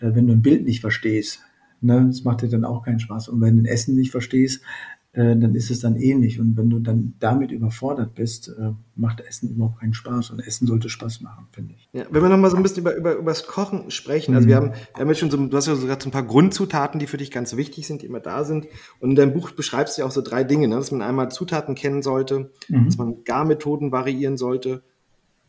[0.07, 1.41] äh, wenn du ein Bild nicht verstehst,
[1.81, 3.29] ne, das macht dir dann auch keinen Spaß.
[3.29, 4.63] Und wenn du ein Essen nicht verstehst,
[5.17, 6.39] äh, dann ist es dann ähnlich.
[6.39, 10.31] Und wenn du dann damit überfordert bist, äh, macht Essen überhaupt keinen Spaß.
[10.31, 11.89] Und Essen sollte Spaß machen, finde ich.
[11.95, 14.51] Ja, wenn wir nochmal so ein bisschen über, über, über das Kochen sprechen, also mhm.
[14.51, 17.01] wir haben, wir haben jetzt schon so, du hast ja sogar so ein paar Grundzutaten,
[17.01, 18.67] die für dich ganz wichtig sind, die immer da sind.
[19.01, 20.77] Und in deinem Buch beschreibst du ja auch so drei Dinge, ne?
[20.77, 22.85] dass man einmal Zutaten kennen sollte, mhm.
[22.85, 24.83] dass man Garmethoden variieren sollte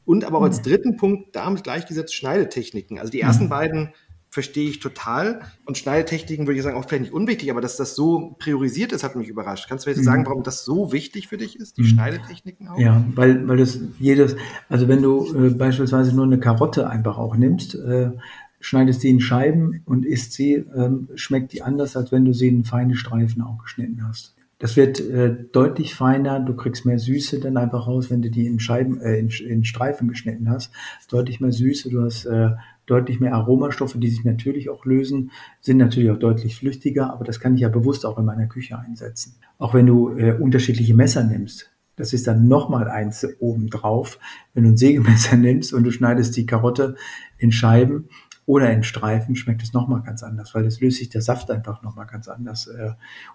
[0.06, 0.64] und aber auch als mhm.
[0.64, 2.98] dritten Punkt damit gleichgesetzt Schneidetechniken.
[3.00, 3.50] Also die ersten mhm.
[3.50, 3.90] beiden
[4.38, 5.42] verstehe ich total.
[5.66, 9.04] Und Schneidetechniken würde ich sagen, auch vielleicht nicht unwichtig, aber dass das so priorisiert ist,
[9.04, 9.66] hat mich überrascht.
[9.68, 10.04] Kannst du jetzt mhm.
[10.04, 11.88] sagen, warum das so wichtig für dich ist, die mhm.
[11.88, 12.78] Schneidetechniken auch?
[12.78, 14.36] Ja, weil, weil das jedes,
[14.70, 18.12] also wenn du äh, beispielsweise nur eine Karotte einfach auch nimmst, äh,
[18.60, 22.50] schneidest sie in Scheiben und isst sie, äh, schmeckt die anders, als wenn du sie
[22.50, 24.36] in feine Streifen auch geschnitten hast.
[24.60, 28.46] Das wird äh, deutlich feiner, du kriegst mehr Süße dann einfach raus, wenn du die
[28.46, 30.72] in Scheiben, äh, in, in Streifen geschnitten hast.
[31.10, 32.52] Deutlich mehr Süße, du hast äh,
[32.88, 37.40] deutlich mehr Aromastoffe, die sich natürlich auch lösen, sind natürlich auch deutlich flüchtiger, aber das
[37.40, 39.36] kann ich ja bewusst auch in meiner Küche einsetzen.
[39.60, 44.20] Auch wenn du äh, unterschiedliche Messer nimmst, Das ist dann nochmal eins oben drauf.
[44.54, 46.96] Wenn du ein Sägemesser nimmst und du schneidest die Karotte
[47.38, 48.10] in Scheiben
[48.48, 51.84] oder in Streifen, schmeckt es nochmal ganz anders, weil es löst sich der Saft einfach
[51.84, 52.68] nochmal ganz anders.
[52.68, 52.94] Äh.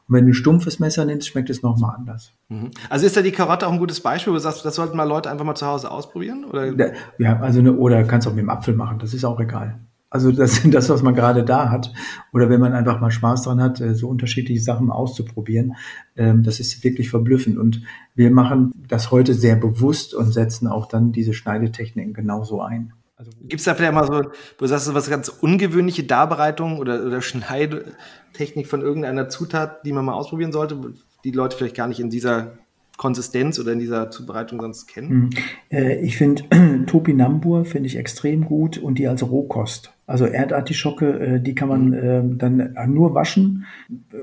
[0.09, 2.33] Und wenn du ein stumpfes Messer nimmst, schmeckt es nochmal anders.
[2.48, 2.70] Mhm.
[2.88, 5.05] Also ist da die Karotte auch ein gutes Beispiel, wo du sagst, das sollten mal
[5.05, 6.46] Leute einfach mal zu Hause ausprobieren?
[6.46, 6.94] Oder?
[7.18, 9.79] Ja, also eine, oder kannst auch mit dem Apfel machen, das ist auch egal.
[10.09, 11.92] Also das sind das, was man gerade da hat.
[12.33, 15.75] Oder wenn man einfach mal Spaß dran hat, äh, so unterschiedliche Sachen auszuprobieren.
[16.16, 17.59] Ähm, das ist wirklich verblüffend.
[17.59, 17.83] Und
[18.14, 22.94] wir machen das heute sehr bewusst und setzen auch dann diese Schneidetechniken genauso ein.
[23.23, 26.79] Also, Gibt es da vielleicht mal so, wo du sagst, so was ganz ungewöhnliche Darbereitung
[26.79, 30.77] oder, oder Schneidetechnik von irgendeiner Zutat, die man mal ausprobieren sollte,
[31.25, 32.53] die Leute vielleicht gar nicht in dieser
[32.97, 35.09] Konsistenz oder in dieser Zubereitung sonst kennen?
[35.09, 35.31] Hm.
[35.71, 36.45] Äh, ich finde
[36.87, 39.93] Topinambur finde ich extrem gut und die als Rohkost.
[40.07, 43.67] Also Erdartischocke, äh, die kann man äh, dann nur waschen,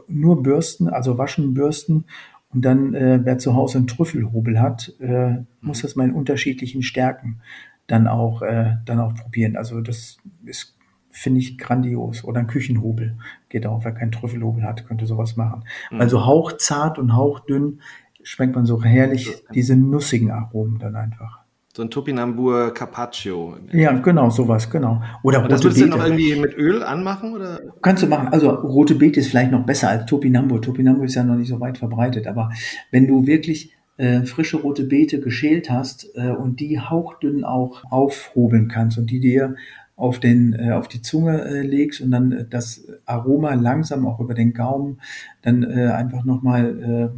[0.07, 2.05] nur bürsten, also waschen, bürsten.
[2.51, 5.81] Und dann, äh, wer zu Hause einen Trüffelhobel hat, äh, muss mhm.
[5.81, 7.41] das mal in unterschiedlichen Stärken
[7.89, 9.57] dann auch, äh, dann auch probieren.
[9.57, 10.77] Also das ist,
[11.09, 12.23] finde ich, grandios.
[12.23, 13.17] Oder ein Küchenhobel
[13.49, 13.83] geht auch.
[13.83, 15.63] Wer keinen Trüffelhobel hat, könnte sowas machen.
[15.91, 15.99] Mhm.
[15.99, 17.81] Also hauchzart und hauchdünn
[18.21, 21.39] schmeckt man so herrlich diese nussigen Aromen dann einfach.
[21.73, 23.55] So ein Topinambur Carpaccio.
[23.71, 25.01] Ja, genau, sowas, genau.
[25.23, 25.91] Oder rote das würdest Beete.
[25.91, 27.33] du noch irgendwie mit Öl anmachen?
[27.33, 27.59] Oder?
[27.81, 28.27] Kannst du machen.
[28.29, 30.61] Also rote Beete ist vielleicht noch besser als Topinambur.
[30.61, 32.27] Topinambur ist ja noch nicht so weit verbreitet.
[32.27, 32.51] Aber
[32.91, 38.69] wenn du wirklich äh, frische rote Beete geschält hast äh, und die hauchdünn auch aufhobeln
[38.69, 39.55] kannst und die dir
[39.97, 44.33] auf, den, äh, auf die Zunge äh, legst und dann das Aroma langsam auch über
[44.33, 45.01] den Gaumen
[45.41, 47.11] dann äh, einfach nochmal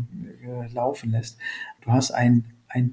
[0.43, 1.37] äh, äh, laufen lässt.
[1.81, 2.43] Du hast einen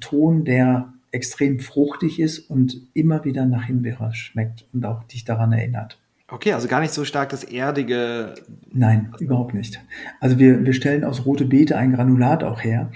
[0.01, 5.53] Ton, der extrem fruchtig ist und immer wieder nach Himbeere schmeckt und auch dich daran
[5.53, 5.99] erinnert.
[6.31, 8.35] Okay, also gar nicht so stark das erdige.
[8.71, 9.81] Nein, überhaupt nicht.
[10.21, 12.91] Also wir, wir stellen aus rote Beete ein Granulat auch her.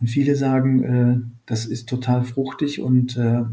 [0.00, 3.44] Und viele sagen, äh, das ist total fruchtig und äh,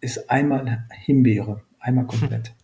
[0.00, 2.54] ist einmal Himbeere, einmal komplett.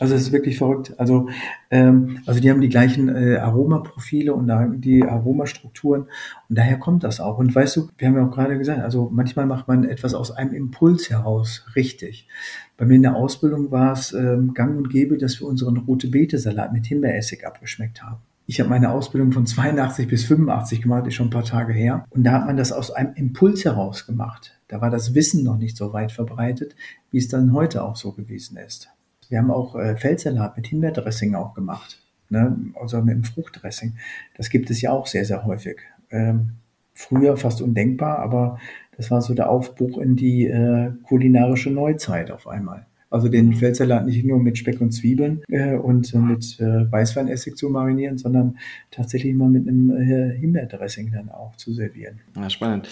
[0.00, 0.94] Also es ist wirklich verrückt.
[0.98, 1.28] Also,
[1.70, 6.02] ähm, also die haben die gleichen äh, Aromaprofile und die Aromastrukturen
[6.48, 7.38] und daher kommt das auch.
[7.38, 10.30] Und weißt du, wir haben ja auch gerade gesagt, also manchmal macht man etwas aus
[10.30, 12.28] einem Impuls heraus richtig.
[12.76, 16.08] Bei mir in der Ausbildung war es ähm, gang und gäbe, dass wir unseren rote
[16.08, 18.20] Beete Salat mit Himbeeressig abgeschmeckt haben.
[18.50, 22.06] Ich habe meine Ausbildung von 82 bis 85 gemacht, ist schon ein paar Tage her.
[22.08, 24.58] Und da hat man das aus einem Impuls heraus gemacht.
[24.68, 26.74] Da war das Wissen noch nicht so weit verbreitet,
[27.10, 28.88] wie es dann heute auch so gewesen ist.
[29.28, 32.02] Wir haben auch äh, Feldsalat mit Himbeerdressing auch gemacht.
[32.30, 32.56] Ne?
[32.80, 33.98] Also mit dem Fruchtdressing.
[34.38, 35.80] Das gibt es ja auch sehr, sehr häufig.
[36.10, 36.52] Ähm,
[36.94, 38.58] früher fast undenkbar, aber
[38.96, 42.86] das war so der Aufbruch in die äh, kulinarische Neuzeit auf einmal.
[43.10, 47.56] Also den Feldsalat nicht nur mit Speck und Zwiebeln äh, und äh, mit äh, Weißweinessig
[47.56, 48.58] zu marinieren, sondern
[48.90, 52.20] tatsächlich mal mit einem äh, Himbeerdressing dann auch zu servieren.
[52.36, 52.88] Ja, spannend.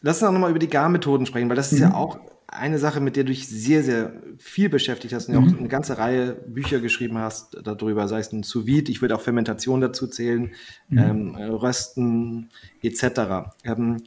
[0.00, 1.86] Lass uns auch nochmal über die Garmethoden sprechen, weil das ist mhm.
[1.86, 2.18] ja auch
[2.54, 5.42] eine Sache, mit der du dich sehr, sehr viel beschäftigt hast und mhm.
[5.42, 9.16] auch eine ganze Reihe Bücher geschrieben hast darüber, sei es ein sous -Vide, ich würde
[9.16, 10.52] auch Fermentation dazu zählen,
[10.88, 10.98] mhm.
[10.98, 12.50] ähm, Rösten
[12.82, 13.50] etc.
[13.64, 14.02] Ähm,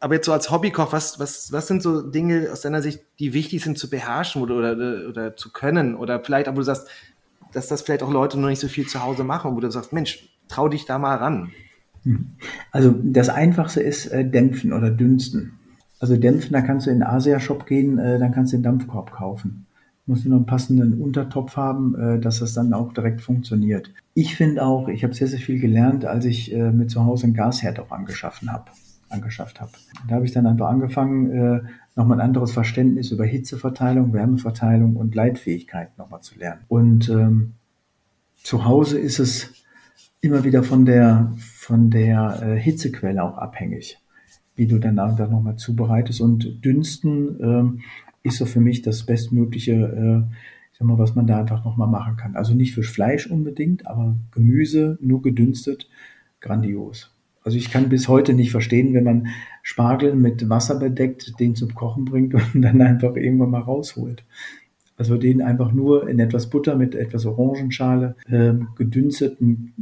[0.00, 3.32] aber jetzt so als Hobbykoch, was, was, was sind so Dinge aus deiner Sicht, die
[3.32, 5.96] wichtig sind zu beherrschen oder, oder, oder zu können?
[5.96, 6.86] Oder vielleicht, aber du sagst,
[7.52, 9.92] dass das vielleicht auch Leute noch nicht so viel zu Hause machen, wo du sagst,
[9.92, 11.50] Mensch, trau dich da mal ran.
[12.04, 12.30] Mhm.
[12.70, 15.54] Also das Einfachste ist äh, Dämpfen oder Dünsten.
[16.00, 19.10] Also dämpfen, da kannst du in den Asia-Shop gehen, äh, dann kannst du den Dampfkorb
[19.10, 19.66] kaufen.
[20.06, 23.90] Musst du noch einen passenden Untertopf haben, äh, dass das dann auch direkt funktioniert.
[24.14, 27.24] Ich finde auch, ich habe sehr, sehr viel gelernt, als ich äh, mit zu Hause
[27.24, 28.70] einen Gasherd auch angeschaffen habe
[29.10, 29.72] angeschafft habe.
[30.08, 31.60] Da habe ich dann einfach angefangen, äh,
[31.96, 36.62] nochmal ein anderes Verständnis über Hitzeverteilung, Wärmeverteilung und Leitfähigkeit nochmal zu lernen.
[36.68, 37.54] Und ähm,
[38.36, 39.52] zu Hause ist es
[40.20, 43.98] immer wieder von der, von der äh, Hitzequelle auch abhängig
[44.58, 46.20] wie du dann da nochmal zubereitest.
[46.20, 47.80] Und Dünsten ähm,
[48.24, 50.34] ist so für mich das bestmögliche, äh,
[50.72, 52.34] ich sag mal, was man da einfach nochmal machen kann.
[52.34, 55.88] Also nicht für Fleisch unbedingt, aber Gemüse nur gedünstet,
[56.40, 57.16] grandios.
[57.48, 59.28] Also ich kann bis heute nicht verstehen, wenn man
[59.62, 64.22] Spargel mit Wasser bedeckt, den zum Kochen bringt und dann einfach irgendwann mal rausholt.
[64.98, 69.72] Also den einfach nur in etwas Butter mit etwas Orangenschale äh, gedünsteten,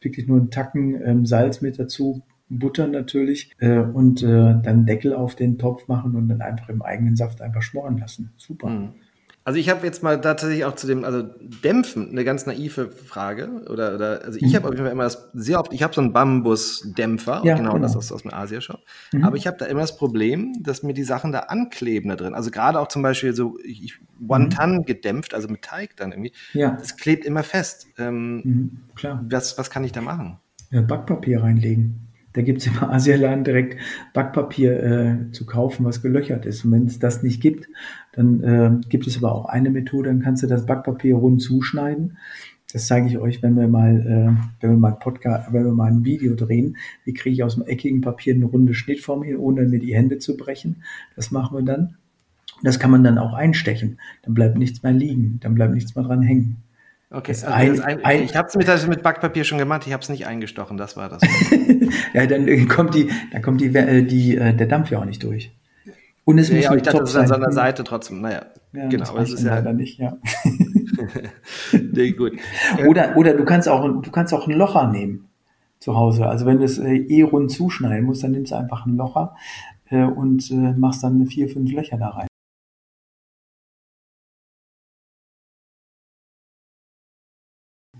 [0.00, 5.12] wirklich nur einen Tacken ähm, Salz mit dazu, Butter natürlich äh, und äh, dann Deckel
[5.12, 8.32] auf den Topf machen und dann einfach im eigenen Saft einfach schmoren lassen.
[8.38, 8.70] Super.
[8.70, 8.88] Mhm.
[9.46, 13.62] Also ich habe jetzt mal tatsächlich auch zu dem, also Dämpfen, eine ganz naive Frage.
[13.70, 14.56] Oder, oder also ich mhm.
[14.56, 17.74] habe auf jeden Fall immer das sehr oft, ich habe so einen Bambusdämpfer, ja, genau,
[17.74, 18.80] genau, das aus dem Asia-Shop.
[19.12, 19.22] Mhm.
[19.22, 22.34] Aber ich habe da immer das Problem, dass mir die Sachen da ankleben da drin.
[22.34, 23.94] Also gerade auch zum Beispiel so ich,
[24.26, 24.84] One-Ton mhm.
[24.84, 26.32] gedämpft, also mit Teig dann irgendwie.
[26.52, 26.72] Ja.
[26.72, 27.86] Das klebt immer fest.
[27.98, 29.24] Ähm, mhm, klar.
[29.30, 30.38] Was, was kann ich da machen?
[30.72, 32.05] Ja, Backpapier reinlegen
[32.36, 33.80] Da gibt es im Asialaden direkt
[34.12, 36.64] Backpapier äh, zu kaufen, was gelöchert ist.
[36.64, 37.68] Und wenn es das nicht gibt,
[38.12, 42.18] dann äh, gibt es aber auch eine Methode, dann kannst du das Backpapier rund zuschneiden.
[42.72, 45.72] Das zeige ich euch, wenn wir mal, äh, wenn wir mal ein Podcast, wenn wir
[45.72, 46.76] mal ein Video drehen.
[47.04, 50.18] Wie kriege ich aus dem eckigen Papier eine runde Schnittform hin, ohne mir die Hände
[50.18, 50.82] zu brechen?
[51.14, 51.96] Das machen wir dann.
[52.62, 53.98] Das kann man dann auch einstechen.
[54.22, 55.40] Dann bleibt nichts mehr liegen.
[55.40, 56.65] Dann bleibt nichts mehr dran hängen.
[57.08, 59.92] Okay, also ein, ein, ein, ich habe es mit, also mit Backpapier schon gemacht, ich
[59.92, 61.22] habe es nicht eingestochen, das war das.
[62.12, 65.22] ja, dann kommt die, dann kommt die, äh, die, äh, der Dampf ja auch nicht
[65.22, 65.52] durch.
[66.24, 68.20] Und es ja, muss ja, ich dachte, das ist an seiner Seite trotzdem.
[68.20, 69.04] Naja, ja, genau.
[69.04, 70.16] Das, das ist ja leider nicht, ja.
[71.72, 72.32] nee, gut.
[72.88, 75.28] Oder, oder du kannst auch, du kannst auch ein Locher nehmen
[75.78, 76.26] zu Hause.
[76.26, 79.36] Also wenn du es äh, eh rund zuschneiden musst, dann nimmst du einfach ein Locher
[79.90, 82.26] äh, und äh, machst dann vier, fünf Löcher da rein.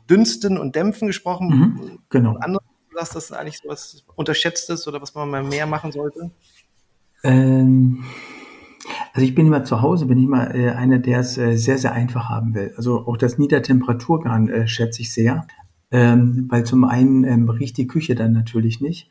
[0.08, 1.48] Dünsten und Dämpfen gesprochen.
[1.48, 2.36] Mhm, genau.
[2.36, 6.30] Andere, was das eigentlich so was Unterschätztes oder was man mal mehr machen sollte?
[7.22, 8.04] Ähm,
[9.12, 11.78] also ich bin immer zu Hause, bin ich mal äh, einer, der es äh, sehr,
[11.78, 12.72] sehr einfach haben will.
[12.76, 15.46] Also auch das Niedertemperaturgarn äh, schätze ich sehr,
[15.90, 19.10] ähm, weil zum einen ähm, riecht die Küche dann natürlich nicht.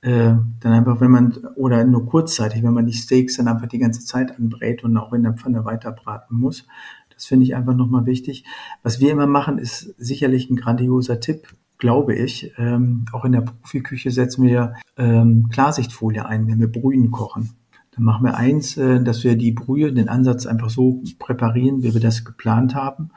[0.00, 3.78] Äh, dann einfach, wenn man, oder nur kurzzeitig, wenn man die Steaks dann einfach die
[3.78, 6.66] ganze Zeit anbrät und auch in der Pfanne weiter braten muss.
[7.14, 8.44] Das finde ich einfach nochmal wichtig.
[8.82, 12.52] Was wir immer machen, ist sicherlich ein grandioser Tipp, glaube ich.
[12.58, 17.50] Ähm, auch in der Profiküche setzen wir ähm, Klarsichtfolie ein, wenn wir Brühen kochen.
[17.92, 21.94] Dann machen wir eins, äh, dass wir die Brühe, den Ansatz einfach so präparieren, wie
[21.94, 23.10] wir das geplant haben.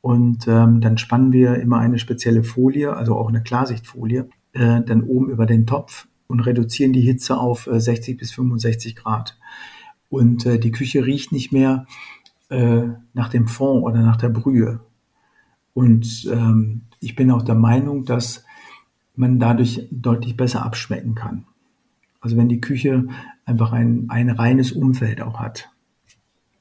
[0.00, 5.02] Und ähm, dann spannen wir immer eine spezielle Folie, also auch eine Klarsichtfolie, äh, dann
[5.02, 9.36] oben über den Topf und reduzieren die Hitze auf äh, 60 bis 65 Grad.
[10.08, 11.86] Und äh, die Küche riecht nicht mehr
[12.50, 12.82] äh,
[13.14, 14.80] nach dem Fond oder nach der Brühe.
[15.74, 18.44] Und ähm, ich bin auch der Meinung, dass
[19.14, 21.44] man dadurch deutlich besser abschmecken kann.
[22.20, 23.06] Also wenn die Küche
[23.44, 25.70] einfach ein, ein reines Umfeld auch hat.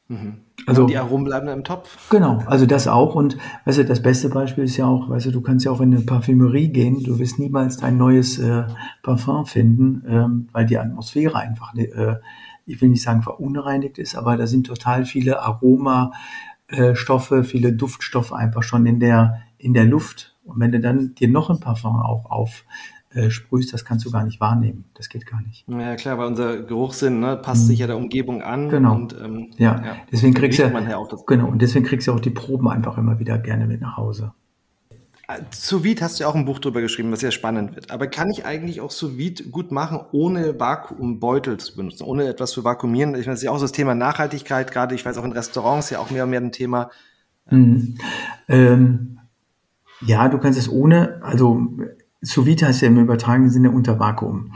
[0.08, 0.38] Mhm.
[0.66, 2.10] Also und die Aromen bleiben im Topf.
[2.10, 3.16] Genau, also das auch.
[3.16, 5.82] Und weißt du, das beste Beispiel ist ja auch, weißt du, du kannst ja auch
[5.82, 8.64] in eine Parfümerie gehen, du wirst niemals ein neues äh,
[9.04, 12.16] Parfum finden, ähm, weil die Atmosphäre einfach, äh,
[12.68, 18.64] ich will nicht sagen verunreinigt ist, aber da sind total viele Aromastoffe, viele Duftstoffe einfach
[18.64, 20.36] schon in der, in der Luft.
[20.44, 22.66] Und wenn du dann dir noch ein Parfum auch auf
[23.14, 24.86] äh, sprühst, das kannst du gar nicht wahrnehmen.
[24.94, 25.66] Das geht gar nicht.
[25.68, 27.68] Ja klar, weil unser Geruchssinn ne, passt mhm.
[27.68, 28.70] sich ja der Umgebung an.
[28.70, 28.96] Genau.
[28.96, 29.82] Und, ähm, ja.
[29.84, 29.96] ja.
[30.12, 33.38] deswegen kriegst du ja, genau und deswegen kriegst du auch die Proben einfach immer wieder
[33.38, 34.34] gerne mit nach Hause.
[35.52, 37.92] Sous Vide hast du ja auch ein Buch drüber geschrieben, was sehr spannend wird.
[37.92, 42.52] Aber kann ich eigentlich auch Sous Vide gut machen, ohne Vakuumbeutel zu benutzen, ohne etwas
[42.52, 43.10] zu vakuumieren?
[43.16, 45.34] Ich meine, das ist ja auch so das Thema Nachhaltigkeit, gerade ich weiß auch in
[45.34, 46.92] Restaurants ja auch mehr und mehr ein Thema.
[47.50, 47.98] Mhm.
[48.48, 49.20] Ähm,
[50.06, 51.62] ja, du kannst es ohne, also
[52.22, 54.54] Sous vide heißt ja im übertragenen Sinne unter Vakuum.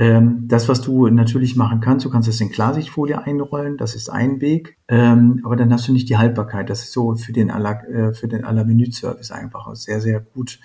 [0.00, 4.08] Ähm, das, was du natürlich machen kannst, du kannst es in Klarsichtfolie einrollen, das ist
[4.08, 6.70] ein Weg, ähm, aber dann hast du nicht die Haltbarkeit.
[6.70, 10.58] Das ist so für den aller, äh, für den aller Menü-Service einfach sehr, sehr gut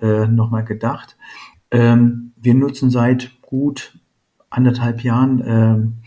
[0.00, 1.18] äh, nochmal gedacht.
[1.70, 4.00] Ähm, wir nutzen seit gut
[4.48, 6.00] anderthalb Jahren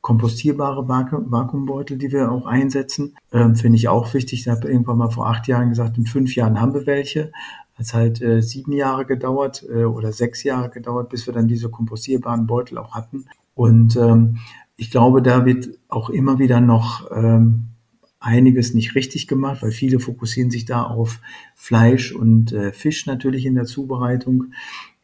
[0.00, 3.16] kompostierbare Vakuumbeutel, die wir auch einsetzen.
[3.32, 4.40] Ähm, Finde ich auch wichtig.
[4.40, 7.32] Ich habe irgendwann mal vor acht Jahren gesagt, in fünf Jahren haben wir welche
[7.80, 11.70] es halt äh, sieben Jahre gedauert äh, oder sechs Jahre gedauert, bis wir dann diese
[11.70, 13.26] kompostierbaren Beutel auch hatten.
[13.54, 14.38] Und ähm,
[14.76, 17.66] ich glaube, da wird auch immer wieder noch ähm,
[18.18, 21.20] einiges nicht richtig gemacht, weil viele fokussieren sich da auf
[21.54, 24.52] Fleisch und äh, Fisch natürlich in der Zubereitung.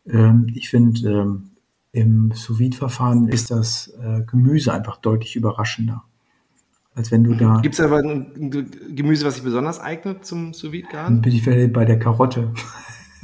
[0.07, 1.51] Ähm, ich finde, ähm,
[1.93, 6.05] im sous verfahren ist das äh, Gemüse einfach deutlich überraschender
[6.97, 7.61] als wenn du da.
[7.63, 8.51] Gibt es aber ein
[8.95, 12.53] Gemüse, was sich besonders eignet zum sous vide garen Bin ich bei der Karotte.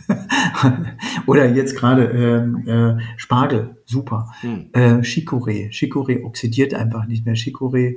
[1.27, 2.11] Oder jetzt gerade
[2.67, 4.31] äh, äh, Spargel, super.
[4.41, 4.67] Hm.
[4.73, 5.71] Äh, Chicorée.
[5.71, 7.35] Chicorée oxidiert einfach nicht mehr.
[7.35, 7.97] Chicorée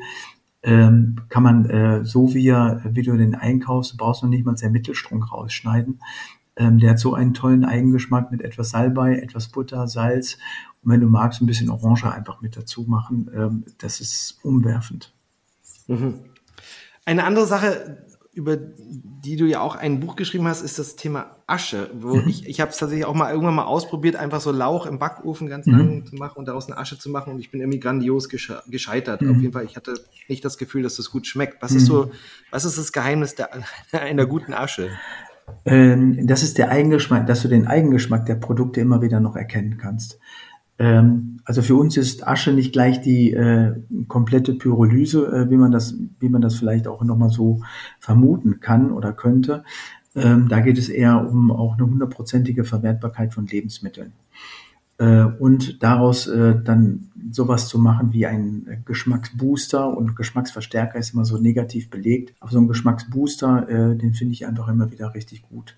[0.63, 4.45] ähm, kann man äh, so wie, er, wie du den einkaufst, du brauchst noch nicht
[4.45, 5.99] mal sehr Mittelstrunk rausschneiden.
[6.55, 10.37] Ähm, der hat so einen tollen Eigengeschmack mit etwas Salbei, etwas Butter, Salz
[10.81, 13.29] und wenn du magst, ein bisschen Orange einfach mit dazu machen.
[13.35, 15.14] Ähm, das ist umwerfend.
[15.87, 16.21] Mhm.
[17.05, 21.37] Eine andere Sache, über die du ja auch ein Buch geschrieben hast, ist das Thema
[21.47, 21.89] Asche.
[21.93, 22.27] Wo mhm.
[22.27, 25.47] ich ich habe es tatsächlich auch mal irgendwann mal ausprobiert, einfach so Lauch im Backofen
[25.47, 25.77] ganz mhm.
[25.77, 27.33] lang zu machen und daraus eine Asche zu machen.
[27.33, 29.21] Und ich bin irgendwie grandios gesche gescheitert.
[29.21, 29.31] Mhm.
[29.31, 29.93] Auf jeden Fall, ich hatte
[30.27, 31.61] nicht das Gefühl, dass das gut schmeckt.
[31.61, 31.87] Was ist mhm.
[31.87, 32.11] so,
[32.51, 33.49] was ist das Geheimnis der,
[33.91, 34.89] einer guten Asche?
[35.63, 39.77] Ähm, das ist der Eigengeschmack, dass du den Eigengeschmack der Produkte immer wieder noch erkennen
[39.77, 40.19] kannst.
[40.77, 43.75] Ähm, also für uns ist Asche nicht gleich die äh,
[44.07, 47.61] komplette Pyrolyse, äh, wie man das, wie man das vielleicht auch nochmal so
[47.99, 49.63] vermuten kann oder könnte.
[50.15, 54.13] Ähm, da geht es eher um auch eine hundertprozentige Verwertbarkeit von Lebensmitteln.
[54.97, 61.25] Äh, und daraus äh, dann sowas zu machen wie ein Geschmacksbooster und Geschmacksverstärker ist immer
[61.25, 62.33] so negativ belegt.
[62.39, 65.75] Aber so ein Geschmacksbooster, äh, den finde ich einfach immer wieder richtig gut.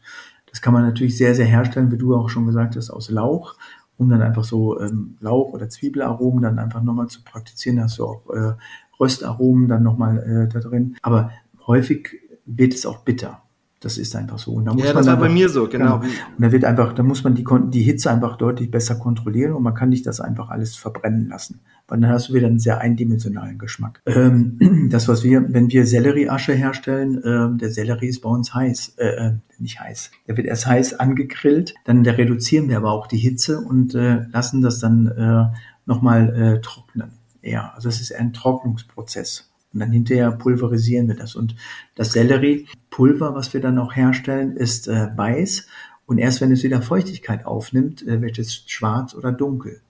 [0.49, 3.55] Das kann man natürlich sehr, sehr herstellen, wie du auch schon gesagt hast, aus Lauch,
[3.97, 7.77] um dann einfach so ähm, Lauch- oder Zwiebelaromen dann einfach nochmal zu praktizieren.
[7.77, 8.53] Da hast du auch äh,
[8.99, 10.95] Röstaromen dann nochmal äh, da drin.
[11.01, 11.31] Aber
[11.65, 13.41] häufig wird es auch bitter.
[13.79, 14.53] Das ist einfach so.
[14.53, 15.99] Und da muss ja, das war einfach, bei mir so, genau.
[15.99, 16.13] genau.
[16.35, 19.61] Und da wird einfach, da muss man die, die Hitze einfach deutlich besser kontrollieren und
[19.61, 21.59] man kann nicht das einfach alles verbrennen lassen.
[21.87, 24.01] Weil dann hast du wieder einen sehr eindimensionalen Geschmack.
[24.07, 28.95] Ähm, das, was wir, wenn wir Sellerieasche herstellen, äh, der Sellerie ist bei uns heiß,
[28.97, 30.09] äh, äh, nicht heiß.
[30.27, 34.25] Der wird erst heiß angegrillt, dann da reduzieren wir aber auch die Hitze und äh,
[34.31, 35.55] lassen das dann äh,
[35.85, 37.11] nochmal äh, trocknen.
[37.43, 39.46] Ja, also es ist ein Trocknungsprozess.
[39.73, 41.35] Und dann hinterher pulverisieren wir das.
[41.35, 41.55] Und
[41.95, 45.67] das Selleriepulver, was wir dann auch herstellen, ist äh, weiß.
[46.05, 49.81] Und erst wenn es wieder Feuchtigkeit aufnimmt, äh, wird es schwarz oder dunkel.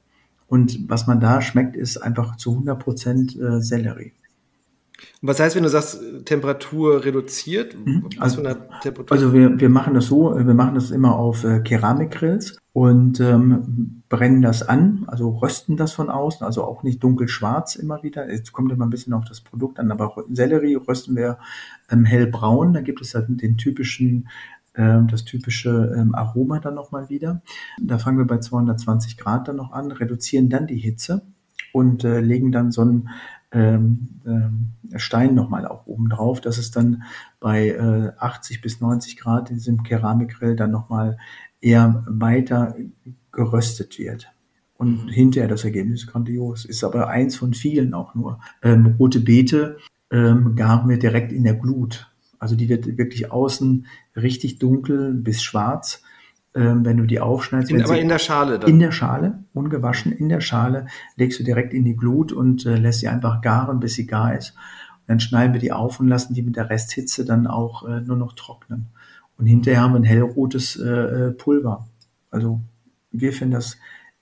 [0.48, 4.14] Und was man da schmeckt, ist einfach zu 100 Prozent äh, Sellerie.
[5.22, 7.76] Was heißt, wenn du sagst, Temperatur reduziert?
[7.76, 8.10] Mhm.
[8.18, 8.44] Also,
[9.10, 14.04] also wir, wir machen das so, wir machen das immer auf äh, Keramikgrills und ähm,
[14.08, 18.32] brennen das an, also rösten das von außen, also auch nicht dunkelschwarz immer wieder.
[18.32, 21.40] Jetzt kommt immer ein bisschen auf das Produkt an, aber Sellerie rösten wir
[21.90, 24.30] ähm, hellbraun, da gibt es halt den typischen
[24.76, 27.42] ähm, das typische ähm, Aroma dann nochmal wieder.
[27.82, 31.24] Da fangen wir bei 220 Grad dann noch an, reduzieren dann die Hitze
[31.74, 33.10] und äh, legen dann so ein
[33.52, 34.20] ähm,
[34.92, 37.04] äh, Stein nochmal auch oben drauf, dass es dann
[37.40, 41.18] bei äh, 80 bis 90 Grad in diesem Keramikgrill dann nochmal
[41.68, 42.76] eher weiter
[43.32, 44.28] geröstet wird.
[44.76, 45.10] Und mhm.
[45.10, 46.66] hinterher das Ergebnis ist grandios.
[46.66, 48.40] Ist aber eins von vielen auch nur.
[48.62, 49.78] Ähm, rote Beete
[50.12, 52.12] ähm, garen wir direkt in der Glut.
[52.40, 56.04] Also die wird wirklich außen richtig dunkel bis schwarz
[56.58, 57.72] ähm, wenn du die aufschneidest.
[57.72, 58.70] In, aber in der Schale dann?
[58.70, 62.78] In der Schale, ungewaschen, in der Schale, legst du direkt in die Glut und äh,
[62.78, 64.52] lässt sie einfach garen, bis sie gar ist.
[64.52, 68.02] Und dann schneiden wir die auf und lassen die mit der Resthitze dann auch äh,
[68.02, 68.88] nur noch trocknen.
[69.38, 71.88] Und hinterher haben wir ein hellrotes äh, äh, Pulver.
[72.32, 72.62] Also
[73.12, 73.78] wir finden das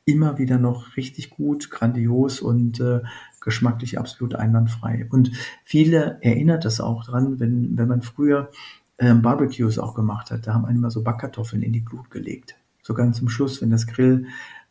[0.06, 3.02] immer wieder noch richtig gut, grandios und äh,
[3.42, 5.08] geschmacklich absolut einwandfrei.
[5.10, 5.32] Und
[5.64, 8.52] viele erinnert das auch dran, wenn, wenn man früher
[9.00, 10.48] ähm, Barbecues auch gemacht hat.
[10.48, 12.56] Da haben immer so Backkartoffeln in die Glut gelegt.
[12.84, 14.28] So ganz zum Schluss, wenn das Grill,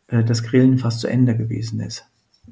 [0.07, 2.05] äh, das Grillen fast zu Ende gewesen ist.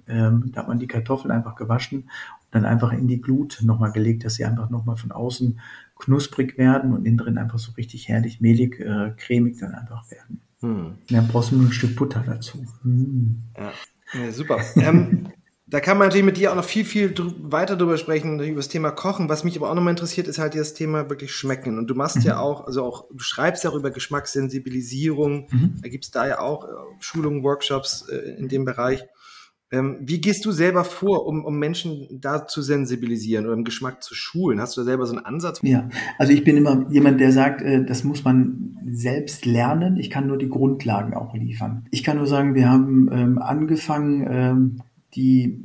[0.07, 2.09] Ähm, da hat man die Kartoffeln einfach gewaschen und
[2.51, 5.59] dann einfach in die Glut nochmal gelegt, dass sie einfach nochmal von außen
[5.97, 10.41] knusprig werden und innen drin einfach so richtig herrlich, mehlig, äh, cremig dann einfach werden.
[10.61, 10.95] Hm.
[11.09, 12.65] Dann brauchst du nur ein Stück Butter dazu.
[12.83, 13.41] Hm.
[13.57, 13.71] Ja.
[14.19, 14.59] ja super.
[14.75, 15.27] ähm,
[15.73, 18.57] da kann man natürlich mit dir auch noch viel, viel dr weiter drüber sprechen, über
[18.57, 19.27] das Thema Kochen.
[19.27, 21.77] Was mich aber auch noch mal interessiert, ist halt das Thema wirklich Schmecken.
[21.79, 22.23] Und du machst mhm.
[22.23, 25.47] ja auch, also auch, du schreibst ja auch über Geschmackssensibilisierung.
[25.49, 25.79] Mhm.
[25.81, 26.67] Da gibt es da ja auch äh,
[26.99, 29.05] Schulungen, Workshops äh, in dem Bereich.
[29.73, 34.03] Ähm, wie gehst du selber vor, um, um Menschen da zu sensibilisieren oder im Geschmack
[34.03, 34.61] zu schulen?
[34.61, 35.61] Hast du da selber so einen Ansatz?
[35.63, 39.97] Ja, also ich bin immer jemand, der sagt, äh, das muss man selbst lernen.
[39.97, 41.87] Ich kann nur die Grundlagen auch liefern.
[41.89, 44.81] Ich kann nur sagen, wir haben ähm, angefangen, ähm,
[45.15, 45.59] die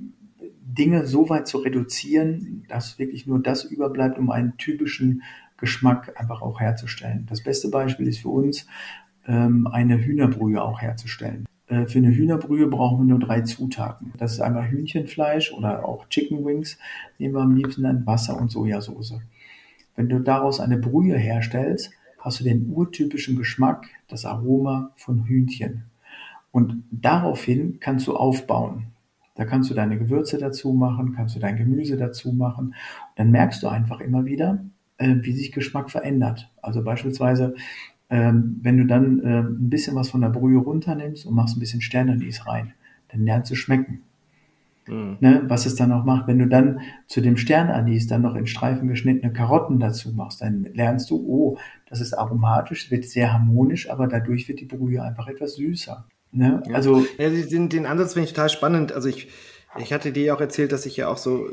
[0.63, 5.23] Dinge so weit zu reduzieren, dass wirklich nur das überbleibt, um einen typischen
[5.59, 7.27] Geschmack einfach auch herzustellen.
[7.29, 8.67] Das beste Beispiel ist für uns,
[9.27, 11.45] ähm, eine Hühnerbrühe auch herzustellen.
[11.69, 14.13] Äh, für eine Hühnerbrühe brauchen wir nur drei Zutaten.
[14.19, 16.79] Das ist einmal Hühnchenfleisch oder auch Chicken Wings.
[17.19, 19.21] Nehmen wir am liebsten dann Wasser und Sojasauce.
[19.95, 25.85] Wenn du daraus eine Brühe herstellst, hast du den urtypischen Geschmack, das Aroma von Hühnchen.
[26.51, 28.89] Und daraufhin kannst du aufbauen.
[29.35, 32.67] Da kannst du deine Gewürze dazu machen, kannst du dein Gemüse dazu machen.
[32.67, 32.75] Und
[33.17, 34.65] dann merkst du einfach immer wieder,
[34.97, 36.51] äh, wie sich Geschmack verändert.
[36.61, 37.55] Also beispielsweise,
[38.11, 41.61] ähm, wenn du dann äh, ein bisschen was von der Brühe runternimmst und machst ein
[41.61, 42.73] bisschen Sternanis rein,
[43.09, 44.03] dann lernst du schmecken.
[44.87, 45.19] Mhm.
[45.21, 48.47] Ne, was es dann auch macht, wenn du dann zu dem Sternanis dann noch in
[48.47, 51.59] Streifen geschnittene Karotten dazu machst, dann lernst du, oh,
[51.91, 56.07] das ist aromatisch, wird sehr harmonisch, aber dadurch wird die Brühe einfach etwas süßer.
[56.33, 56.63] Ne?
[56.67, 56.75] Ja.
[56.75, 58.93] Also ja, den, den Ansatz finde ich total spannend.
[58.93, 59.29] Also ich,
[59.79, 61.49] ich hatte dir auch erzählt, dass ich ja auch so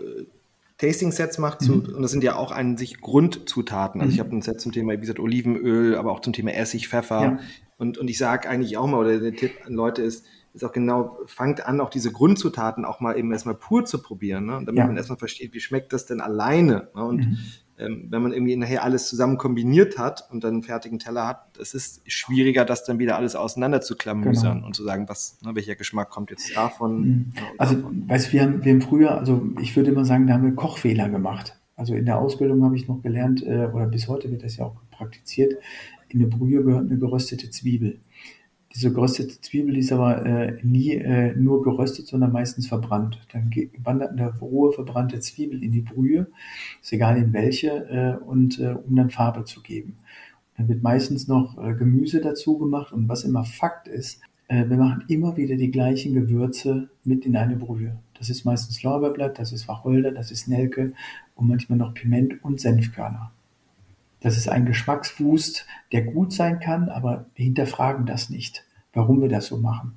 [0.78, 1.96] Tasting-Sets mache mhm.
[1.96, 4.02] und das sind ja auch an sich Grundzutaten.
[4.02, 4.14] Also mhm.
[4.14, 7.22] ich habe ein Set zum Thema, wie gesagt, Olivenöl, aber auch zum Thema Essig, Pfeffer.
[7.22, 7.40] Ja.
[7.78, 10.72] Und, und ich sage eigentlich auch mal, oder der Tipp an Leute ist, ist auch
[10.72, 14.62] genau, fangt an, auch diese Grundzutaten auch mal eben erstmal pur zu probieren, ne?
[14.66, 14.88] damit ja.
[14.88, 16.90] man erstmal versteht, wie schmeckt das denn alleine.
[16.96, 17.04] Ne?
[17.04, 17.38] Und mhm
[17.78, 21.58] ähm, wenn man irgendwie nachher alles zusammen kombiniert hat und dann einen fertigen Teller hat,
[21.60, 24.68] es ist schwieriger, das dann wieder alles auseinander zu klamüsern genau.
[24.68, 27.02] und zu sagen, was, ne, welcher Geschmack kommt jetzt davon.
[27.02, 27.34] Mhm.
[27.58, 28.10] Also, davon.
[28.10, 30.56] weißt du, wir haben, wir haben früher, also ich würde immer sagen, da haben wir
[30.56, 31.58] Kochfehler gemacht.
[31.76, 34.66] Also in der Ausbildung habe ich noch gelernt, äh, oder bis heute wird das ja
[34.66, 35.56] auch praktiziert,
[36.08, 38.00] in eine Brühe gehört eine geröstete Zwiebel.
[38.76, 43.26] Diese geröstete Zwiebel die ist aber äh, nie äh, nur geröstet, sondern meistens verbrannt.
[43.32, 43.50] Dann
[43.82, 46.28] wandert eine rohe verbrannte Zwiebel in die Brühe,
[46.82, 49.98] ist egal in welche, äh, und äh, um dann Farbe zu geben.
[50.58, 54.78] Dann wird meistens noch äh, Gemüse dazu gemacht und was immer Fakt ist, äh, wir
[54.78, 57.98] machen immer wieder die gleichen Gewürze mit in eine Brühe.
[58.18, 60.94] Das ist meistens Lorbeerblatt, das ist Wacholder, das ist Nelke
[61.36, 63.32] und manchmal noch Piment und Senfkörner.
[64.20, 68.65] Das ist ein Geschmackswust, der gut sein kann, aber wir hinterfragen das nicht,
[68.96, 69.94] warum wir das so machen.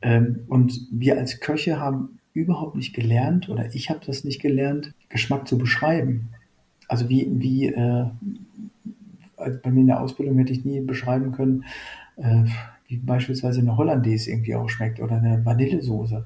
[0.00, 4.94] Ähm, und wir als Köche haben überhaupt nicht gelernt, oder ich habe das nicht gelernt,
[5.10, 6.30] Geschmack zu beschreiben.
[6.88, 8.06] Also wie, wie äh,
[9.36, 11.64] also bei mir in der Ausbildung hätte ich nie beschreiben können,
[12.16, 12.44] äh,
[12.86, 16.24] wie beispielsweise eine Hollandaise irgendwie auch schmeckt oder eine Vanillesoße.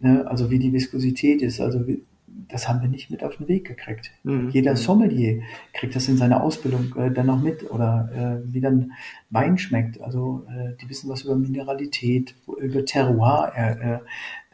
[0.00, 0.26] Ne?
[0.26, 1.60] Also wie die Viskosität ist.
[1.60, 4.10] Also wie, das haben wir nicht mit auf den Weg gekriegt.
[4.22, 4.50] Mhm.
[4.50, 4.76] Jeder mhm.
[4.76, 8.92] Sommelier kriegt das in seiner Ausbildung äh, dann noch mit oder äh, wie dann
[9.30, 10.00] Wein schmeckt.
[10.00, 13.98] Also äh, die wissen was über Mineralität, über Terroir äh,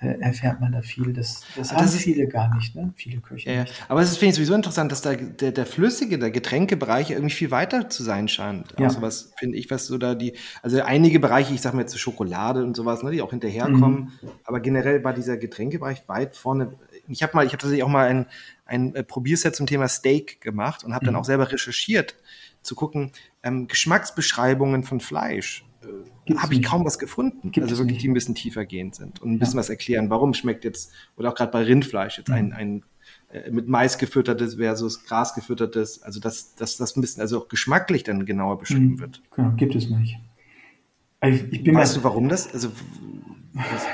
[0.03, 1.13] äh, erfährt man da viel.
[1.13, 2.93] Das, das haben das ist, viele gar nicht, ne?
[2.97, 3.51] viele Köche.
[3.51, 7.35] Ja, aber es finde ich sowieso interessant, dass da der, der flüssige, der Getränkebereich irgendwie
[7.35, 8.75] viel weiter zu sein scheint.
[8.79, 8.87] Ja.
[8.87, 11.99] Also was finde ich, was so da die, also einige Bereiche, ich sage mal jetzt
[11.99, 14.29] Schokolade und sowas, ne, die auch hinterherkommen, mhm.
[14.45, 16.73] aber generell war dieser Getränkebereich weit vorne
[17.09, 18.27] ich habe mal, ich habe tatsächlich auch mal ein,
[18.65, 21.07] ein äh, Probierset zum Thema Steak gemacht und habe mhm.
[21.07, 22.17] dann auch selber recherchiert,
[22.63, 25.65] zu gucken, ähm, Geschmacksbeschreibungen von Fleisch.
[25.83, 27.51] Äh, habe ich kaum was gefunden.
[27.51, 29.61] Gibt also wirklich, die ein bisschen tiefer gehend sind und ein bisschen ja.
[29.61, 32.35] was erklären, warum schmeckt jetzt, oder auch gerade bei Rindfleisch jetzt mhm.
[32.35, 32.85] ein, ein
[33.33, 37.49] äh, mit Mais gefüttertes versus Gras gefüttertes, also dass das, das ein bisschen, also auch
[37.49, 39.01] geschmacklich dann genauer beschrieben mhm.
[39.01, 39.23] wird.
[39.35, 40.19] Genau, gibt es nicht.
[41.21, 42.53] Also ich bin weißt du, warum das?
[42.53, 42.71] Also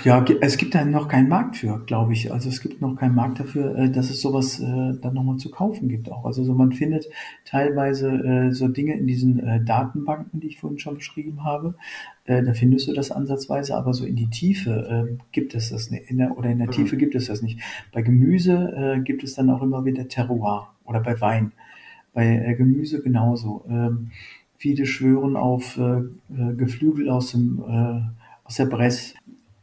[0.05, 2.33] ja, es gibt da noch keinen Markt für, glaube ich.
[2.33, 5.51] Also es gibt noch keinen Markt dafür, äh, dass es sowas äh, dann nochmal zu
[5.51, 6.25] kaufen gibt auch.
[6.25, 7.09] Also so man findet
[7.45, 11.75] teilweise äh, so Dinge in diesen Datenbanken, die ich vorhin schon beschrieben habe.
[12.27, 16.11] Da findest du das ansatzweise, aber so in die Tiefe gibt es das nicht.
[16.11, 16.73] In der, oder in der mhm.
[16.73, 17.59] Tiefe gibt es das nicht.
[17.91, 21.53] Bei Gemüse gibt es dann auch immer wieder Terroir oder bei Wein.
[22.13, 23.65] Bei Gemüse genauso.
[23.71, 24.11] Ähm,
[24.59, 25.81] viele schwören auf
[26.29, 27.63] Geflügel aus dem
[28.45, 29.15] aus der Bresse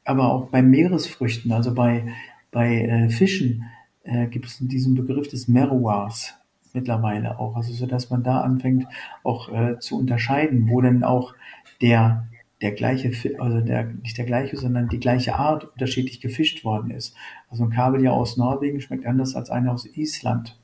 [0.06, 2.06] aber auch bei Meeresfrüchten, also bei,
[2.52, 3.66] bei äh, Fischen,
[4.04, 6.36] äh, gibt es diesen Begriff des Meroirs
[6.74, 7.56] mittlerweile auch.
[7.56, 8.86] Also so dass man da anfängt
[9.24, 11.34] auch äh, zu unterscheiden, wo denn auch
[11.82, 12.28] der
[12.62, 17.16] der gleiche, also der, nicht der gleiche, sondern die gleiche Art unterschiedlich gefischt worden ist.
[17.50, 20.58] Also ein Kabeljau aus Norwegen schmeckt anders als einer aus Island.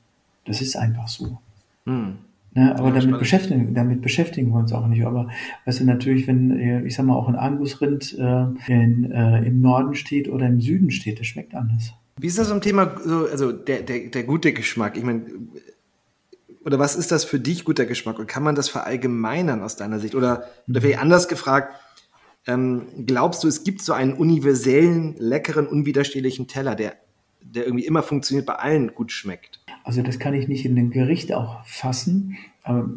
[0.44, 1.38] Das ist einfach so.
[1.84, 2.18] Hm.
[2.54, 5.06] Ne, aber ja, damit, beschäftigen, damit beschäftigen wir uns auch nicht.
[5.06, 5.28] Aber
[5.64, 9.62] weißt du, natürlich, wenn, äh, ich sag mal, auch ein Angusrind äh, in, äh, im
[9.62, 11.94] Norden steht oder im Süden steht, das schmeckt anders.
[12.18, 14.98] Wie ist das im Thema, so, also der, der, der gute Geschmack?
[14.98, 15.24] Ich meine,
[16.64, 18.18] oder was ist das für dich guter Geschmack?
[18.18, 20.14] Und kann man das verallgemeinern aus deiner Sicht?
[20.14, 21.74] Oder, oder vielleicht anders gefragt,
[22.46, 26.96] ähm, glaubst du, es gibt so einen universellen, leckeren, unwiderstehlichen Teller, der,
[27.44, 29.60] der irgendwie immer funktioniert, bei allen gut schmeckt?
[29.84, 32.90] Also das kann ich nicht in ein Gericht auch fassen, aber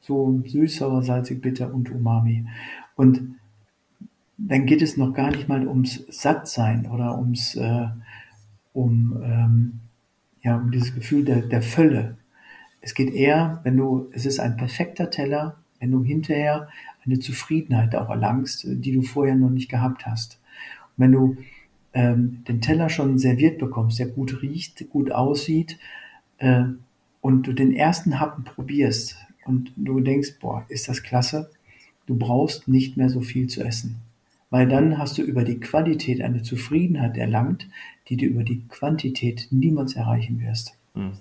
[0.00, 2.46] so süß, sauer, salzig, bitter und Umami.
[2.96, 3.36] Und
[4.38, 7.88] dann geht es noch gar nicht mal ums Sattsein oder ums, äh,
[8.72, 9.80] um, ähm,
[10.42, 12.16] ja, um dieses Gefühl der, der Fülle.
[12.80, 16.68] Es geht eher, wenn du, es ist ein perfekter Teller, wenn du hinterher
[17.04, 20.40] eine Zufriedenheit auch erlangst, die du vorher noch nicht gehabt hast.
[20.96, 21.36] Und wenn du
[21.92, 25.78] ähm, den Teller schon serviert bekommst, der gut riecht, gut aussieht,
[26.38, 26.64] äh,
[27.20, 31.50] und du den ersten Happen probierst und du denkst, boah, ist das klasse,
[32.06, 33.96] du brauchst nicht mehr so viel zu essen.
[34.48, 37.68] Weil dann hast du über die Qualität eine Zufriedenheit erlangt,
[38.08, 40.74] die du über die Quantität niemals erreichen wirst.
[40.94, 41.12] Hm.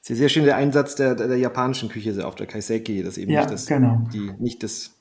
[0.00, 3.30] Sehr, sehr schön der Einsatz der, der, der japanischen Küche auf der Kaiseki, dass eben
[3.30, 4.08] ja, nicht, das, genau.
[4.12, 4.97] die, nicht das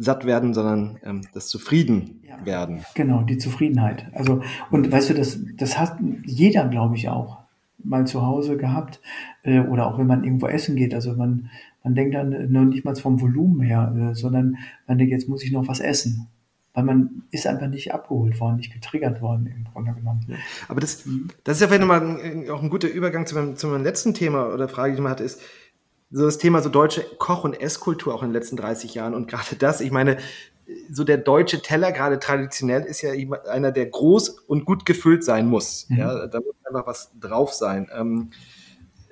[0.00, 2.84] satt werden, sondern ähm, das zufrieden ja, werden.
[2.94, 4.06] Genau, die Zufriedenheit.
[4.12, 7.38] Also, und weißt du, das, das hat jeder, glaube ich, auch
[7.84, 9.00] mal zu Hause gehabt
[9.42, 10.94] äh, oder auch wenn man irgendwo essen geht.
[10.94, 11.50] Also man,
[11.84, 15.44] man denkt dann nur nicht mal vom Volumen her, äh, sondern man denkt, jetzt muss
[15.44, 16.28] ich noch was essen.
[16.72, 20.24] Weil man ist einfach nicht abgeholt worden, nicht getriggert worden im Grunde genommen.
[20.68, 21.04] Aber das,
[21.42, 24.14] das ist ja vielleicht nochmal ein, auch ein guter Übergang zu meinem, zu meinem letzten
[24.14, 25.42] Thema oder Frage, die ich mal hatte, ist
[26.10, 29.14] so das Thema so deutsche Koch- und Esskultur auch in den letzten 30 Jahren.
[29.14, 30.18] Und gerade das, ich meine,
[30.90, 33.12] so der deutsche Teller gerade traditionell ist ja
[33.48, 35.86] einer, der groß und gut gefüllt sein muss.
[35.88, 35.98] Mhm.
[35.98, 37.88] Ja, da muss einfach was drauf sein.
[37.96, 38.30] Ähm,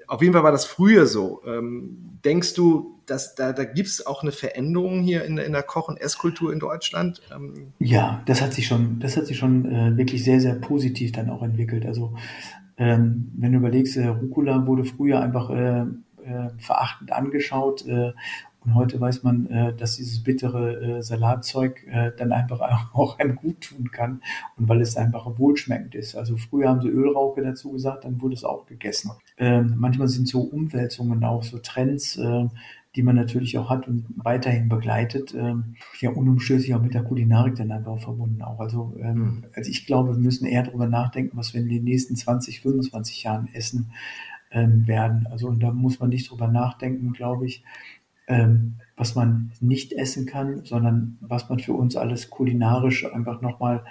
[0.07, 1.43] auf jeden Fall war das früher so.
[1.47, 5.63] Ähm, denkst du, dass da, da gibt es auch eine Veränderung hier in, in der
[5.63, 7.21] Koch- und Esskultur in Deutschland?
[7.35, 11.13] Ähm, ja, das hat sich schon, das hat sich schon äh, wirklich sehr, sehr positiv
[11.13, 11.85] dann auch entwickelt.
[11.85, 12.15] Also
[12.79, 15.87] ähm, wenn du überlegst, äh, Rucola wurde früher einfach äh, äh,
[16.59, 18.13] verachtend angeschaut äh,
[18.65, 22.61] Und heute weiß man, äh, dass dieses bittere äh, Salatzeug äh, dann einfach
[22.93, 24.23] auch einem gut tun kann
[24.57, 26.17] und weil es einfach wohlschmeckend ist.
[26.17, 29.13] Also früher haben sie Ölrauke dazu gesagt, dann wurde es auch gegessen.
[29.39, 32.47] Ähm, manchmal sind so Umwälzungen auch so Trends, äh,
[32.97, 37.55] die man natürlich auch hat und weiterhin begleitet, ähm, ja unumstößlich auch mit der Kulinarik
[37.55, 38.59] dann einfach verbunden auch.
[38.59, 39.45] Also, ähm, mhm.
[39.55, 43.23] also ich glaube, wir müssen eher darüber nachdenken, was wir in den nächsten 20, 25
[43.23, 43.93] Jahren essen
[44.51, 45.27] ähm, werden.
[45.31, 47.65] Also und da muss man nicht drüber nachdenken, glaube ich,
[48.27, 53.85] ähm, was man nicht essen kann, sondern was man für uns alles kulinarisch einfach nochmal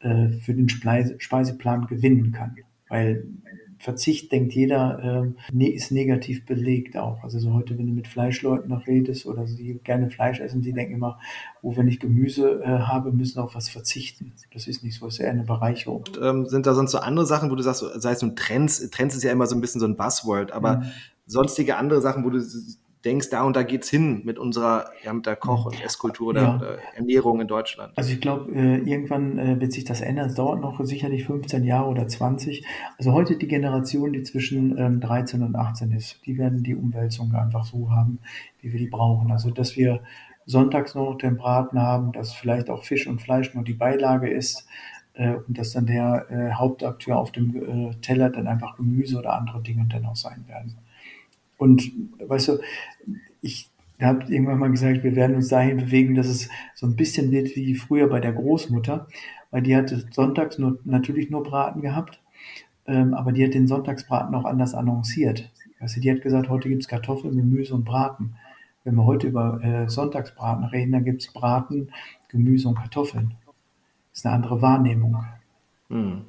[0.00, 2.56] äh, für den Speiseplan gewinnen kann.
[2.88, 3.24] Weil
[3.78, 7.22] Verzicht denkt jeder, äh, ist negativ belegt auch.
[7.22, 10.72] Also so heute, wenn du mit Fleischleuten noch redest oder die gerne Fleisch essen, die
[10.72, 11.18] denken immer,
[11.62, 14.32] oh, wenn ich Gemüse äh, habe, müssen auf was verzichten.
[14.52, 16.04] Das ist nicht so, das ist eher eine Bereicherung.
[16.08, 18.90] Und, ähm, sind da sonst so andere Sachen, wo du sagst, sei es nun Trends,
[18.90, 20.84] Trends ist ja immer so ein bisschen so ein Buzzword, aber mhm.
[21.26, 22.40] sonstige andere Sachen, wo du
[23.04, 26.42] denkst, da und da geht's hin mit unserer, ja, mit der Koch- und Esskultur oder,
[26.42, 26.56] ja.
[26.56, 27.92] oder Ernährung in Deutschland?
[27.96, 30.28] Also ich glaube, äh, irgendwann äh, wird sich das ändern.
[30.28, 32.64] Es dauert noch sicherlich 15 Jahre oder 20.
[32.98, 37.34] Also heute die Generation, die zwischen ähm, 13 und 18 ist, die werden die Umwälzung
[37.34, 38.18] einfach so haben,
[38.60, 39.30] wie wir die brauchen.
[39.30, 40.00] Also dass wir
[40.44, 44.66] sonntags noch den Braten haben, dass vielleicht auch Fisch und Fleisch nur die Beilage ist
[45.12, 47.54] äh, und dass dann der äh, Hauptakteur auf dem
[47.90, 50.76] äh, Teller dann einfach Gemüse oder andere Dinge dann auch sein werden.
[51.58, 51.92] Und
[52.26, 52.58] weißt du,
[53.42, 57.30] ich habe irgendwann mal gesagt, wir werden uns dahin bewegen, dass es so ein bisschen
[57.30, 59.08] wird wie früher bei der Großmutter,
[59.50, 62.20] weil die hatte sonntags nur, natürlich nur Braten gehabt,
[62.86, 65.50] ähm, aber die hat den Sonntagsbraten auch anders annonciert.
[65.80, 68.34] Weißt du, die hat gesagt, heute gibt's Kartoffeln, Gemüse und Braten.
[68.84, 71.90] Wenn wir heute über äh, Sonntagsbraten reden, dann gibt's Braten,
[72.28, 73.34] Gemüse und Kartoffeln.
[74.10, 75.24] Das ist eine andere Wahrnehmung.
[75.88, 76.22] Hm.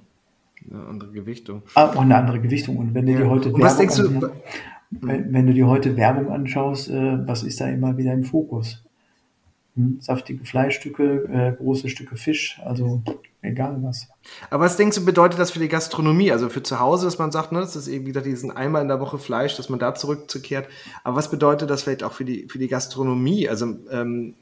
[0.69, 1.63] Eine andere Gewichtung.
[1.75, 2.77] Ah, auch eine andere Gewichtung.
[2.77, 3.19] Und wenn du ja.
[3.19, 4.29] dir heute und was denkst du,
[4.91, 8.83] wenn, wenn, du dir heute Werbung anschaust, äh, was ist da immer wieder im Fokus?
[9.75, 9.99] Hm?
[10.01, 13.03] Saftige Fleischstücke, äh, große Stücke Fisch, also
[13.41, 14.07] egal was.
[14.49, 16.31] Aber was denkst du, bedeutet das für die Gastronomie?
[16.31, 18.87] Also für zu Hause, dass man sagt, ne, das ist eben wieder diesen einmal in
[18.87, 20.67] der Woche Fleisch, dass man da zurückzukehrt.
[21.03, 23.47] Aber was bedeutet das vielleicht auch für die, für die Gastronomie?
[23.47, 24.33] Also ähm,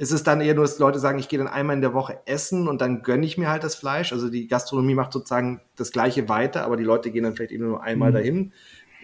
[0.00, 2.20] ist es dann eher nur, dass Leute sagen, ich gehe dann einmal in der Woche
[2.24, 4.14] essen und dann gönne ich mir halt das Fleisch?
[4.14, 7.66] Also die Gastronomie macht sozusagen das Gleiche weiter, aber die Leute gehen dann vielleicht eben
[7.66, 8.14] nur einmal mhm.
[8.14, 8.52] dahin.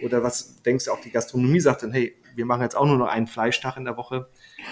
[0.03, 2.97] Oder was denkst du auch, die Gastronomie sagt dann, hey, wir machen jetzt auch nur
[2.97, 4.27] noch einen Fleischtag in der Woche?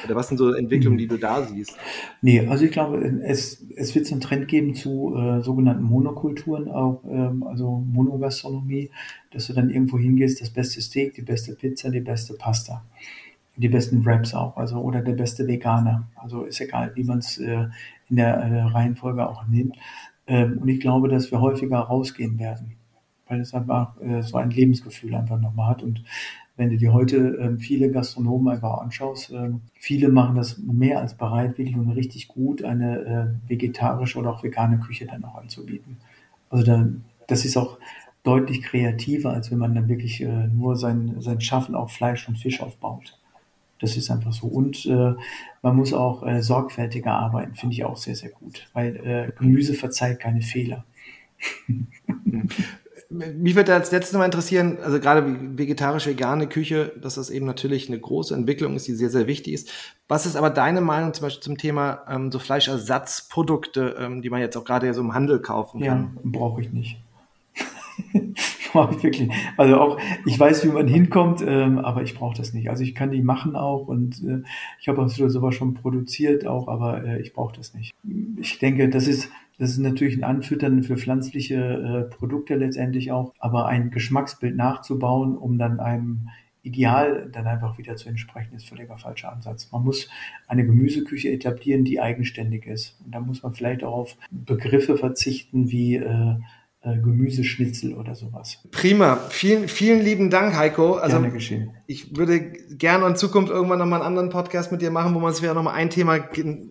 [0.05, 1.75] Oder was sind so Entwicklungen, die du da siehst?
[2.21, 6.69] Nee, also ich glaube, es, es wird so einen Trend geben zu äh, sogenannten Monokulturen,
[6.69, 8.91] auch, ähm, also Monogastronomie,
[9.31, 12.85] dass du dann irgendwo hingehst, das beste Steak, die beste Pizza, die beste Pasta,
[13.55, 16.07] die besten Wraps auch, also oder der beste Veganer.
[16.15, 17.65] Also ist egal, wie man es äh,
[18.09, 19.75] in der äh, Reihenfolge auch nimmt.
[20.27, 22.74] Ähm, und ich glaube, dass wir häufiger rausgehen werden
[23.27, 25.83] weil es einfach äh, so ein Lebensgefühl einfach nochmal hat.
[25.83, 26.03] Und
[26.57, 31.15] wenn du dir heute äh, viele Gastronomen einfach anschaust, äh, viele machen das mehr als
[31.15, 32.99] bereitwillig und richtig gut, eine
[33.45, 35.97] äh, vegetarische oder auch vegane Küche dann auch anzubieten.
[36.49, 36.87] Also da,
[37.27, 37.77] das ist auch
[38.23, 42.37] deutlich kreativer, als wenn man dann wirklich äh, nur sein, sein Schaffen auf Fleisch und
[42.37, 43.17] Fisch aufbaut.
[43.79, 44.47] Das ist einfach so.
[44.47, 45.13] Und äh,
[45.61, 49.73] man muss auch äh, sorgfältiger arbeiten, finde ich auch sehr, sehr gut, weil äh, Gemüse
[49.73, 50.85] verzeiht keine Fehler.
[53.15, 55.25] Mich würde als letztes mal interessieren, also gerade
[55.57, 59.53] vegetarische, vegane Küche, dass das eben natürlich eine große Entwicklung ist, die sehr, sehr wichtig
[59.53, 59.71] ist.
[60.07, 64.41] Was ist aber deine Meinung zum Beispiel zum Thema ähm, so Fleischersatzprodukte, ähm, die man
[64.41, 66.11] jetzt auch gerade so im Handel kaufen kann?
[66.15, 66.99] Ja, brauche ich nicht.
[68.71, 69.31] brauche ich wirklich.
[69.57, 72.69] Also auch, ich weiß, wie man hinkommt, ähm, aber ich brauche das nicht.
[72.69, 74.41] Also ich kann die machen auch und äh,
[74.79, 77.93] ich habe auch sowas schon produziert auch, aber äh, ich brauche das nicht.
[78.37, 83.33] Ich denke, das ist das ist natürlich ein Anfüttern für pflanzliche äh, Produkte letztendlich auch,
[83.39, 86.29] aber ein Geschmacksbild nachzubauen, um dann einem
[86.61, 89.71] Ideal dann einfach wieder zu entsprechen, ist völliger falscher Ansatz.
[89.71, 90.09] Man muss
[90.47, 92.97] eine Gemüseküche etablieren, die eigenständig ist.
[93.05, 96.35] Und da muss man vielleicht auch auf Begriffe verzichten wie äh,
[96.85, 98.59] äh, Gemüseschnitzel oder sowas.
[98.71, 99.17] Prima.
[99.29, 100.95] Vielen, vielen lieben Dank, Heiko.
[100.95, 101.71] Also, gerne geschehen.
[101.85, 105.33] Ich würde gerne in Zukunft irgendwann nochmal einen anderen Podcast mit dir machen, wo man
[105.33, 106.19] sich wieder nochmal ein Thema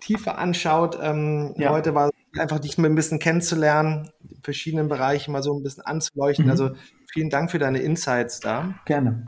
[0.00, 0.98] tiefer anschaut.
[1.02, 1.70] Ähm, ja.
[1.70, 5.84] Heute war einfach dich mal ein bisschen kennenzulernen, die verschiedenen Bereiche mal so ein bisschen
[5.84, 6.46] anzuleuchten.
[6.46, 6.50] Mhm.
[6.50, 6.70] Also
[7.12, 8.74] vielen Dank für deine Insights da.
[8.86, 9.26] Gerne.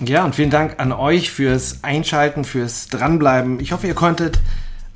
[0.00, 3.58] Ja, und vielen Dank an euch fürs Einschalten, fürs Dranbleiben.
[3.58, 4.38] Ich hoffe, ihr konntet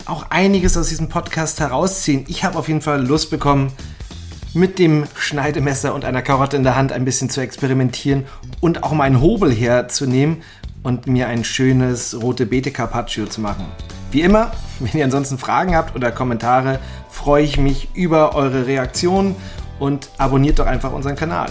[0.06, 2.24] auch einiges aus diesem Podcast herausziehen.
[2.28, 3.72] Ich habe auf jeden Fall Lust bekommen,
[4.54, 8.24] mit dem Schneidemesser und einer Karotte in der Hand ein bisschen zu experimentieren
[8.60, 10.42] und auch meinen Hobel herzunehmen
[10.82, 13.64] und mir ein schönes rote Beete Carpaccio zu machen.
[14.12, 19.36] Wie immer, wenn ihr ansonsten Fragen habt oder Kommentare, freue ich mich über eure Reaktionen
[19.78, 21.48] und abonniert doch einfach unseren Kanal.